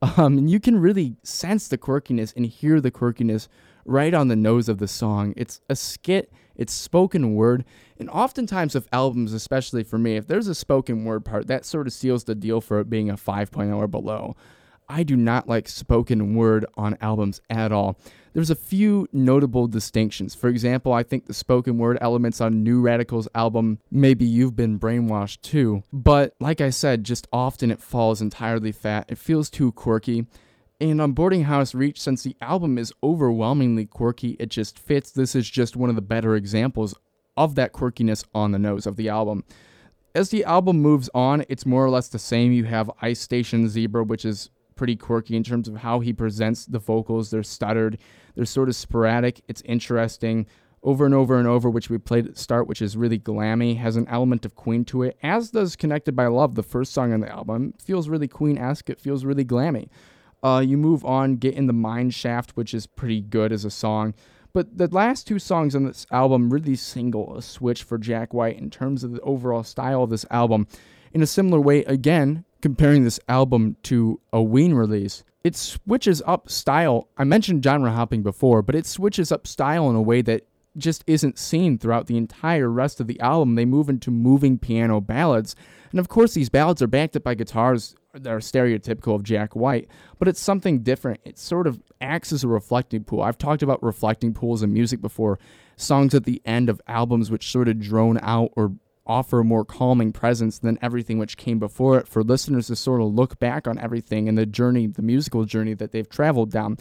Um, 0.00 0.38
and 0.38 0.50
you 0.50 0.60
can 0.60 0.78
really 0.78 1.16
sense 1.24 1.66
the 1.66 1.78
quirkiness 1.78 2.32
and 2.36 2.46
hear 2.46 2.80
the 2.80 2.90
quirkiness 2.90 3.48
right 3.84 4.14
on 4.14 4.28
the 4.28 4.36
nose 4.36 4.68
of 4.68 4.78
the 4.78 4.86
song. 4.86 5.34
It's 5.36 5.60
a 5.68 5.74
skit, 5.74 6.32
it's 6.54 6.72
spoken 6.72 7.34
word, 7.34 7.64
and 7.98 8.08
oftentimes 8.10 8.74
with 8.74 8.88
albums, 8.92 9.32
especially 9.32 9.82
for 9.82 9.98
me, 9.98 10.16
if 10.16 10.26
there's 10.26 10.46
a 10.46 10.54
spoken 10.54 11.04
word 11.04 11.24
part, 11.24 11.46
that 11.48 11.64
sort 11.64 11.86
of 11.86 11.92
seals 11.92 12.24
the 12.24 12.34
deal 12.34 12.60
for 12.60 12.78
it 12.80 12.90
being 12.90 13.10
a 13.10 13.16
5.0 13.16 13.76
or 13.76 13.88
below. 13.88 14.36
I 14.88 15.02
do 15.02 15.16
not 15.16 15.48
like 15.48 15.68
spoken 15.68 16.34
word 16.34 16.64
on 16.76 16.96
albums 17.00 17.40
at 17.50 17.72
all. 17.72 17.98
There's 18.32 18.50
a 18.50 18.54
few 18.54 19.06
notable 19.12 19.66
distinctions. 19.66 20.34
For 20.34 20.48
example, 20.48 20.92
I 20.92 21.02
think 21.02 21.26
the 21.26 21.34
spoken 21.34 21.76
word 21.76 21.98
elements 22.00 22.40
on 22.40 22.62
New 22.62 22.80
Radicals 22.80 23.28
album, 23.34 23.80
Maybe 23.90 24.24
You've 24.24 24.56
Been 24.56 24.78
Brainwashed 24.78 25.42
too. 25.42 25.82
But 25.92 26.34
like 26.40 26.60
I 26.60 26.70
said, 26.70 27.04
just 27.04 27.26
often 27.32 27.70
it 27.70 27.80
falls 27.80 28.22
entirely 28.22 28.72
fat. 28.72 29.06
It 29.08 29.18
feels 29.18 29.50
too 29.50 29.72
quirky. 29.72 30.26
And 30.80 31.00
on 31.00 31.12
Boarding 31.12 31.44
House 31.44 31.74
Reach, 31.74 32.00
since 32.00 32.22
the 32.22 32.36
album 32.40 32.78
is 32.78 32.92
overwhelmingly 33.02 33.86
quirky, 33.86 34.36
it 34.38 34.48
just 34.48 34.78
fits. 34.78 35.10
This 35.10 35.34
is 35.34 35.50
just 35.50 35.76
one 35.76 35.90
of 35.90 35.96
the 35.96 36.02
better 36.02 36.36
examples 36.36 36.94
of 37.36 37.56
that 37.56 37.72
quirkiness 37.72 38.24
on 38.34 38.52
the 38.52 38.58
nose 38.58 38.86
of 38.86 38.96
the 38.96 39.08
album. 39.08 39.44
As 40.14 40.30
the 40.30 40.44
album 40.44 40.80
moves 40.80 41.10
on, 41.14 41.44
it's 41.48 41.66
more 41.66 41.84
or 41.84 41.90
less 41.90 42.08
the 42.08 42.18
same. 42.18 42.52
You 42.52 42.64
have 42.64 42.90
Ice 43.02 43.20
Station 43.20 43.68
Zebra, 43.68 44.04
which 44.04 44.24
is 44.24 44.50
pretty 44.78 44.96
quirky 44.96 45.36
in 45.36 45.44
terms 45.44 45.68
of 45.68 45.76
how 45.76 46.00
he 46.00 46.12
presents 46.14 46.64
the 46.64 46.78
vocals. 46.78 47.30
They're 47.30 47.42
stuttered, 47.42 47.98
they're 48.34 48.46
sort 48.46 48.70
of 48.70 48.76
sporadic. 48.76 49.42
It's 49.48 49.60
interesting. 49.62 50.46
Over 50.82 51.04
and 51.04 51.14
over 51.14 51.38
and 51.38 51.48
over, 51.48 51.68
which 51.68 51.90
we 51.90 51.98
played 51.98 52.26
at 52.26 52.34
the 52.34 52.40
start, 52.40 52.68
which 52.68 52.80
is 52.80 52.96
really 52.96 53.18
glammy, 53.18 53.76
has 53.78 53.96
an 53.96 54.06
element 54.08 54.46
of 54.46 54.54
Queen 54.54 54.84
to 54.86 55.02
it, 55.02 55.18
as 55.24 55.50
does 55.50 55.74
Connected 55.74 56.14
by 56.14 56.28
Love, 56.28 56.54
the 56.54 56.62
first 56.62 56.92
song 56.92 57.12
on 57.12 57.18
the 57.18 57.28
album. 57.28 57.74
Feels 57.82 58.08
really 58.08 58.28
Queen 58.28 58.56
esque, 58.56 58.88
it 58.88 59.00
feels 59.00 59.24
really 59.24 59.44
glammy. 59.44 59.88
Uh, 60.40 60.62
you 60.64 60.76
move 60.76 61.04
on, 61.04 61.34
get 61.34 61.54
in 61.54 61.66
the 61.66 61.72
Mind 61.72 62.14
Shaft, 62.14 62.52
which 62.52 62.72
is 62.72 62.86
pretty 62.86 63.20
good 63.20 63.50
as 63.52 63.64
a 63.64 63.70
song. 63.70 64.14
But 64.52 64.78
the 64.78 64.86
last 64.86 65.26
two 65.26 65.40
songs 65.40 65.74
on 65.74 65.84
this 65.84 66.06
album 66.12 66.50
really 66.50 66.76
single 66.76 67.36
a 67.36 67.42
switch 67.42 67.82
for 67.82 67.98
Jack 67.98 68.32
White 68.32 68.56
in 68.56 68.70
terms 68.70 69.02
of 69.02 69.12
the 69.12 69.20
overall 69.20 69.64
style 69.64 70.04
of 70.04 70.10
this 70.10 70.24
album. 70.30 70.68
In 71.12 71.22
a 71.22 71.26
similar 71.26 71.60
way, 71.60 71.84
again, 71.84 72.44
comparing 72.60 73.04
this 73.04 73.20
album 73.28 73.76
to 73.84 74.20
a 74.32 74.42
Ween 74.42 74.74
release, 74.74 75.24
it 75.44 75.56
switches 75.56 76.22
up 76.26 76.50
style. 76.50 77.08
I 77.16 77.24
mentioned 77.24 77.64
genre 77.64 77.92
hopping 77.92 78.22
before, 78.22 78.62
but 78.62 78.74
it 78.74 78.86
switches 78.86 79.30
up 79.30 79.46
style 79.46 79.88
in 79.88 79.96
a 79.96 80.02
way 80.02 80.22
that 80.22 80.46
just 80.76 81.02
isn't 81.06 81.38
seen 81.38 81.78
throughout 81.78 82.06
the 82.06 82.16
entire 82.16 82.68
rest 82.68 83.00
of 83.00 83.06
the 83.06 83.18
album. 83.20 83.54
They 83.54 83.64
move 83.64 83.88
into 83.88 84.10
moving 84.10 84.58
piano 84.58 85.00
ballads. 85.00 85.56
And 85.90 85.98
of 85.98 86.08
course, 86.08 86.34
these 86.34 86.48
ballads 86.48 86.82
are 86.82 86.86
backed 86.86 87.16
up 87.16 87.24
by 87.24 87.34
guitars 87.34 87.94
that 88.12 88.30
are 88.30 88.38
stereotypical 88.38 89.14
of 89.14 89.22
Jack 89.22 89.54
White, 89.54 89.88
but 90.18 90.28
it's 90.28 90.40
something 90.40 90.80
different. 90.80 91.20
It 91.24 91.38
sort 91.38 91.66
of 91.66 91.80
acts 92.00 92.32
as 92.32 92.44
a 92.44 92.48
reflecting 92.48 93.04
pool. 93.04 93.22
I've 93.22 93.38
talked 93.38 93.62
about 93.62 93.82
reflecting 93.82 94.34
pools 94.34 94.62
in 94.62 94.72
music 94.72 95.00
before, 95.00 95.38
songs 95.76 96.14
at 96.14 96.24
the 96.24 96.42
end 96.44 96.68
of 96.68 96.80
albums 96.88 97.30
which 97.30 97.50
sort 97.50 97.68
of 97.68 97.78
drone 97.80 98.18
out 98.22 98.50
or 98.56 98.72
offer 99.08 99.40
a 99.40 99.44
more 99.44 99.64
calming 99.64 100.12
presence 100.12 100.58
than 100.58 100.78
everything 100.82 101.18
which 101.18 101.36
came 101.36 101.58
before 101.58 101.98
it 101.98 102.06
for 102.06 102.22
listeners 102.22 102.68
to 102.68 102.76
sort 102.76 103.00
of 103.00 103.08
look 103.08 103.38
back 103.38 103.66
on 103.66 103.78
everything 103.78 104.28
and 104.28 104.36
the 104.36 104.46
journey, 104.46 104.86
the 104.86 105.02
musical 105.02 105.44
journey 105.44 105.74
that 105.74 105.92
they've 105.92 106.08
traveled 106.08 106.50
down. 106.50 106.76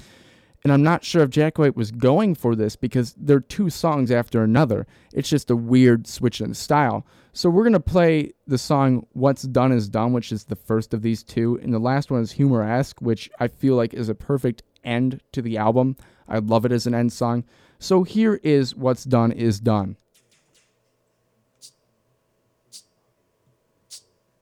And 0.63 0.73
I'm 0.73 0.83
not 0.83 1.03
sure 1.03 1.23
if 1.23 1.29
Jack 1.29 1.57
White 1.57 1.75
was 1.75 1.91
going 1.91 2.35
for 2.35 2.55
this 2.55 2.75
because 2.75 3.15
they're 3.17 3.39
two 3.39 3.69
songs 3.69 4.11
after 4.11 4.43
another. 4.43 4.85
It's 5.13 5.29
just 5.29 5.49
a 5.49 5.55
weird 5.55 6.07
switch 6.07 6.41
in 6.41 6.53
style. 6.53 7.05
So 7.31 7.49
we're 7.49 7.63
going 7.63 7.73
to 7.73 7.79
play 7.79 8.33
the 8.47 8.57
song 8.57 9.05
What's 9.13 9.43
Done 9.43 9.71
Is 9.71 9.87
Done, 9.87 10.11
which 10.11 10.31
is 10.31 10.45
the 10.45 10.55
first 10.55 10.93
of 10.93 11.03
these 11.03 11.23
two. 11.23 11.59
And 11.61 11.73
the 11.73 11.79
last 11.79 12.11
one 12.11 12.21
is 12.21 12.31
Humoresque, 12.33 12.99
which 12.99 13.29
I 13.39 13.47
feel 13.47 13.75
like 13.75 13.93
is 13.93 14.09
a 14.09 14.15
perfect 14.15 14.63
end 14.83 15.21
to 15.33 15.41
the 15.41 15.57
album. 15.57 15.95
I 16.27 16.39
love 16.39 16.65
it 16.65 16.71
as 16.71 16.87
an 16.87 16.95
end 16.95 17.13
song. 17.13 17.45
So 17.79 18.03
here 18.03 18.39
is 18.43 18.75
What's 18.75 19.03
Done 19.03 19.31
Is 19.31 19.59
Done. 19.59 19.97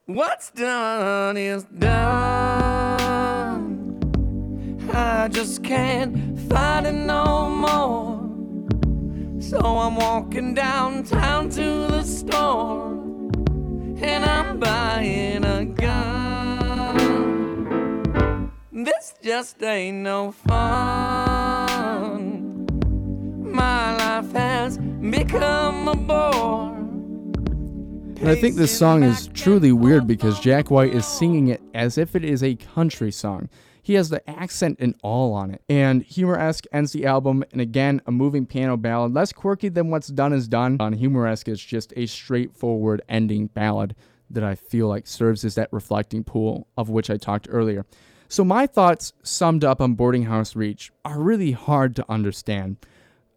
What's 0.08 0.52
done 0.52 1.36
is 1.36 1.64
done. 1.64 1.98
I 4.92 5.26
just 5.26 5.64
can't 5.64 6.38
fight 6.48 6.86
it 6.86 6.92
no 6.92 7.50
more. 7.50 8.20
So 9.42 9.58
I'm 9.58 9.96
walking 9.96 10.54
downtown 10.54 11.50
to 11.50 11.88
the 11.88 12.04
store 12.04 12.92
and 14.00 14.24
I'm 14.24 14.60
buying 14.60 15.44
a 15.44 15.64
gun. 15.64 17.02
This 18.70 19.14
just 19.20 19.60
ain't 19.60 20.04
no 20.04 20.30
fun. 20.30 20.56
My 23.42 23.96
life 23.96 24.30
has 24.34 24.78
become 24.78 25.88
a 25.88 25.96
bore. 25.96 26.75
And 28.26 28.36
I 28.36 28.40
think 28.40 28.56
this 28.56 28.76
song 28.76 29.04
is 29.04 29.28
truly 29.28 29.70
weird 29.70 30.08
because 30.08 30.40
Jack 30.40 30.68
White 30.68 30.92
is 30.92 31.06
singing 31.06 31.46
it 31.46 31.62
as 31.74 31.96
if 31.96 32.16
it 32.16 32.24
is 32.24 32.42
a 32.42 32.56
country 32.56 33.12
song. 33.12 33.48
He 33.80 33.94
has 33.94 34.08
the 34.08 34.28
accent 34.28 34.78
and 34.80 34.96
all 35.04 35.32
on 35.32 35.52
it. 35.52 35.62
And 35.68 36.02
Humoresque 36.02 36.64
ends 36.72 36.90
the 36.90 37.06
album, 37.06 37.44
and 37.52 37.60
again, 37.60 38.02
a 38.04 38.10
moving 38.10 38.44
piano 38.44 38.76
ballad, 38.76 39.14
less 39.14 39.32
quirky 39.32 39.68
than 39.68 39.90
what's 39.90 40.08
done 40.08 40.32
is 40.32 40.48
done. 40.48 40.76
On 40.80 40.92
Humoresque, 40.92 41.46
it's 41.46 41.64
just 41.64 41.92
a 41.96 42.06
straightforward 42.06 43.00
ending 43.08 43.46
ballad 43.46 43.94
that 44.28 44.42
I 44.42 44.56
feel 44.56 44.88
like 44.88 45.06
serves 45.06 45.44
as 45.44 45.54
that 45.54 45.72
reflecting 45.72 46.24
pool 46.24 46.66
of 46.76 46.90
which 46.90 47.10
I 47.10 47.18
talked 47.18 47.46
earlier. 47.48 47.86
So, 48.26 48.42
my 48.42 48.66
thoughts 48.66 49.12
summed 49.22 49.62
up 49.62 49.80
on 49.80 49.94
Boarding 49.94 50.24
House 50.24 50.56
Reach 50.56 50.90
are 51.04 51.20
really 51.20 51.52
hard 51.52 51.94
to 51.94 52.04
understand. 52.08 52.78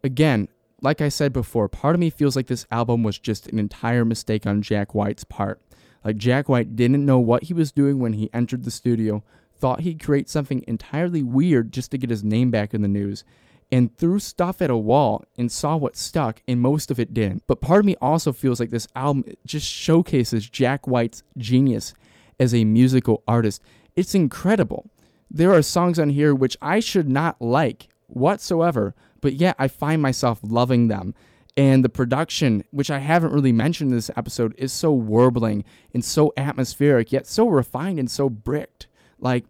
Again, 0.02 0.48
like 0.82 1.00
I 1.00 1.08
said 1.08 1.32
before, 1.32 1.68
part 1.68 1.94
of 1.94 2.00
me 2.00 2.10
feels 2.10 2.36
like 2.36 2.46
this 2.46 2.66
album 2.70 3.02
was 3.02 3.18
just 3.18 3.46
an 3.48 3.58
entire 3.58 4.04
mistake 4.04 4.46
on 4.46 4.62
Jack 4.62 4.94
White's 4.94 5.24
part. 5.24 5.60
Like 6.04 6.16
Jack 6.16 6.48
White 6.48 6.76
didn't 6.76 7.04
know 7.04 7.18
what 7.18 7.44
he 7.44 7.54
was 7.54 7.72
doing 7.72 7.98
when 7.98 8.14
he 8.14 8.30
entered 8.32 8.64
the 8.64 8.70
studio, 8.70 9.22
thought 9.54 9.80
he'd 9.80 10.02
create 10.02 10.28
something 10.28 10.64
entirely 10.66 11.22
weird 11.22 11.72
just 11.72 11.90
to 11.90 11.98
get 11.98 12.10
his 12.10 12.24
name 12.24 12.50
back 12.50 12.72
in 12.72 12.82
the 12.82 12.88
news, 12.88 13.24
and 13.70 13.96
threw 13.96 14.18
stuff 14.18 14.62
at 14.62 14.70
a 14.70 14.76
wall 14.76 15.24
and 15.36 15.52
saw 15.52 15.76
what 15.76 15.96
stuck, 15.96 16.42
and 16.48 16.60
most 16.60 16.90
of 16.90 16.98
it 16.98 17.12
didn't. 17.14 17.42
But 17.46 17.60
part 17.60 17.80
of 17.80 17.86
me 17.86 17.96
also 18.00 18.32
feels 18.32 18.58
like 18.58 18.70
this 18.70 18.88
album 18.96 19.24
just 19.44 19.66
showcases 19.66 20.48
Jack 20.48 20.86
White's 20.86 21.22
genius 21.36 21.94
as 22.38 22.54
a 22.54 22.64
musical 22.64 23.22
artist. 23.28 23.62
It's 23.94 24.14
incredible. 24.14 24.90
There 25.30 25.52
are 25.52 25.62
songs 25.62 25.98
on 25.98 26.08
here 26.08 26.34
which 26.34 26.56
I 26.62 26.80
should 26.80 27.08
not 27.08 27.40
like 27.40 27.88
whatsoever, 28.08 28.94
but 29.20 29.34
yet 29.34 29.56
I 29.58 29.68
find 29.68 30.00
myself 30.00 30.40
loving 30.42 30.88
them. 30.88 31.14
And 31.56 31.84
the 31.84 31.88
production, 31.88 32.64
which 32.70 32.90
I 32.90 32.98
haven't 32.98 33.32
really 33.32 33.52
mentioned 33.52 33.90
in 33.90 33.96
this 33.96 34.10
episode, 34.16 34.54
is 34.56 34.72
so 34.72 34.92
warbling 34.92 35.64
and 35.92 36.04
so 36.04 36.32
atmospheric, 36.36 37.12
yet 37.12 37.26
so 37.26 37.48
refined 37.48 37.98
and 37.98 38.10
so 38.10 38.30
bricked. 38.30 38.86
Like, 39.18 39.44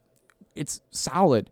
it's 0.54 0.80
solid. 0.90 1.50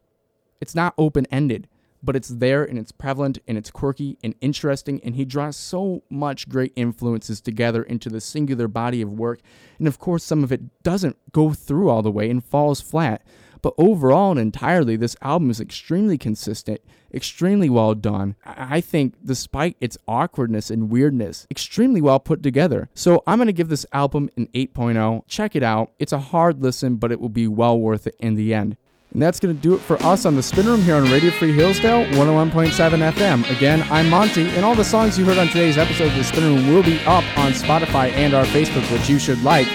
It's 0.60 0.74
not 0.74 0.94
open 0.98 1.26
ended, 1.30 1.68
but 2.02 2.16
it's 2.16 2.28
there 2.28 2.64
and 2.64 2.78
it's 2.78 2.92
prevalent 2.92 3.38
and 3.46 3.56
it's 3.56 3.70
quirky 3.70 4.18
and 4.24 4.34
interesting. 4.40 5.00
And 5.04 5.14
he 5.14 5.24
draws 5.24 5.56
so 5.56 6.02
much 6.10 6.48
great 6.48 6.72
influences 6.76 7.40
together 7.40 7.82
into 7.82 8.08
the 8.08 8.20
singular 8.20 8.68
body 8.68 9.02
of 9.02 9.12
work. 9.12 9.40
And 9.78 9.86
of 9.86 9.98
course, 9.98 10.24
some 10.24 10.42
of 10.42 10.50
it 10.50 10.82
doesn't 10.82 11.16
go 11.32 11.52
through 11.52 11.90
all 11.90 12.02
the 12.02 12.10
way 12.10 12.30
and 12.30 12.44
falls 12.44 12.80
flat. 12.80 13.22
But 13.62 13.74
overall 13.78 14.32
and 14.32 14.40
entirely, 14.40 14.96
this 14.96 15.16
album 15.22 15.50
is 15.50 15.60
extremely 15.60 16.18
consistent, 16.18 16.80
extremely 17.12 17.68
well 17.68 17.94
done. 17.94 18.36
I 18.44 18.80
think, 18.80 19.14
despite 19.24 19.76
its 19.80 19.98
awkwardness 20.06 20.70
and 20.70 20.90
weirdness, 20.90 21.46
extremely 21.50 22.00
well 22.00 22.20
put 22.20 22.42
together. 22.42 22.88
So 22.94 23.22
I'm 23.26 23.38
going 23.38 23.46
to 23.46 23.52
give 23.52 23.68
this 23.68 23.86
album 23.92 24.30
an 24.36 24.48
8.0. 24.54 25.22
Check 25.26 25.56
it 25.56 25.62
out. 25.62 25.92
It's 25.98 26.12
a 26.12 26.18
hard 26.18 26.62
listen, 26.62 26.96
but 26.96 27.12
it 27.12 27.20
will 27.20 27.28
be 27.28 27.48
well 27.48 27.78
worth 27.78 28.06
it 28.06 28.16
in 28.18 28.34
the 28.34 28.54
end. 28.54 28.76
And 29.12 29.22
that's 29.22 29.40
going 29.40 29.56
to 29.56 29.62
do 29.62 29.74
it 29.74 29.80
for 29.80 29.96
us 30.02 30.26
on 30.26 30.36
the 30.36 30.42
Spin 30.42 30.66
Room 30.66 30.82
here 30.82 30.96
on 30.96 31.10
Radio 31.10 31.30
Free 31.30 31.52
Hillsdale 31.52 32.04
101.7 32.12 33.12
FM. 33.12 33.56
Again, 33.56 33.82
I'm 33.90 34.10
Monty, 34.10 34.46
and 34.50 34.66
all 34.66 34.74
the 34.74 34.84
songs 34.84 35.18
you 35.18 35.24
heard 35.24 35.38
on 35.38 35.46
today's 35.48 35.78
episode 35.78 36.08
of 36.08 36.14
the 36.14 36.24
Spin 36.24 36.44
Room 36.44 36.68
will 36.68 36.82
be 36.82 37.00
up 37.00 37.24
on 37.38 37.52
Spotify 37.52 38.10
and 38.10 38.34
our 38.34 38.44
Facebook, 38.44 38.90
which 38.92 39.08
you 39.08 39.18
should 39.18 39.42
like. 39.42 39.66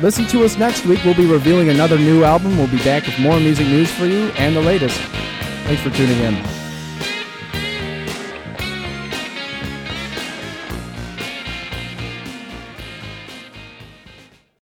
Listen 0.00 0.26
to 0.28 0.44
us 0.44 0.56
next 0.56 0.84
week. 0.86 1.04
We'll 1.04 1.14
be 1.14 1.26
revealing 1.26 1.70
another 1.70 1.98
new 1.98 2.22
album. 2.22 2.56
We'll 2.56 2.68
be 2.68 2.78
back 2.78 3.04
with 3.04 3.18
more 3.18 3.40
music 3.40 3.66
news 3.66 3.90
for 3.90 4.06
you 4.06 4.28
and 4.36 4.54
the 4.54 4.60
latest. 4.60 4.96
Thanks 5.64 5.82
for 5.82 5.90
tuning 5.90 6.18
in. 6.18 6.67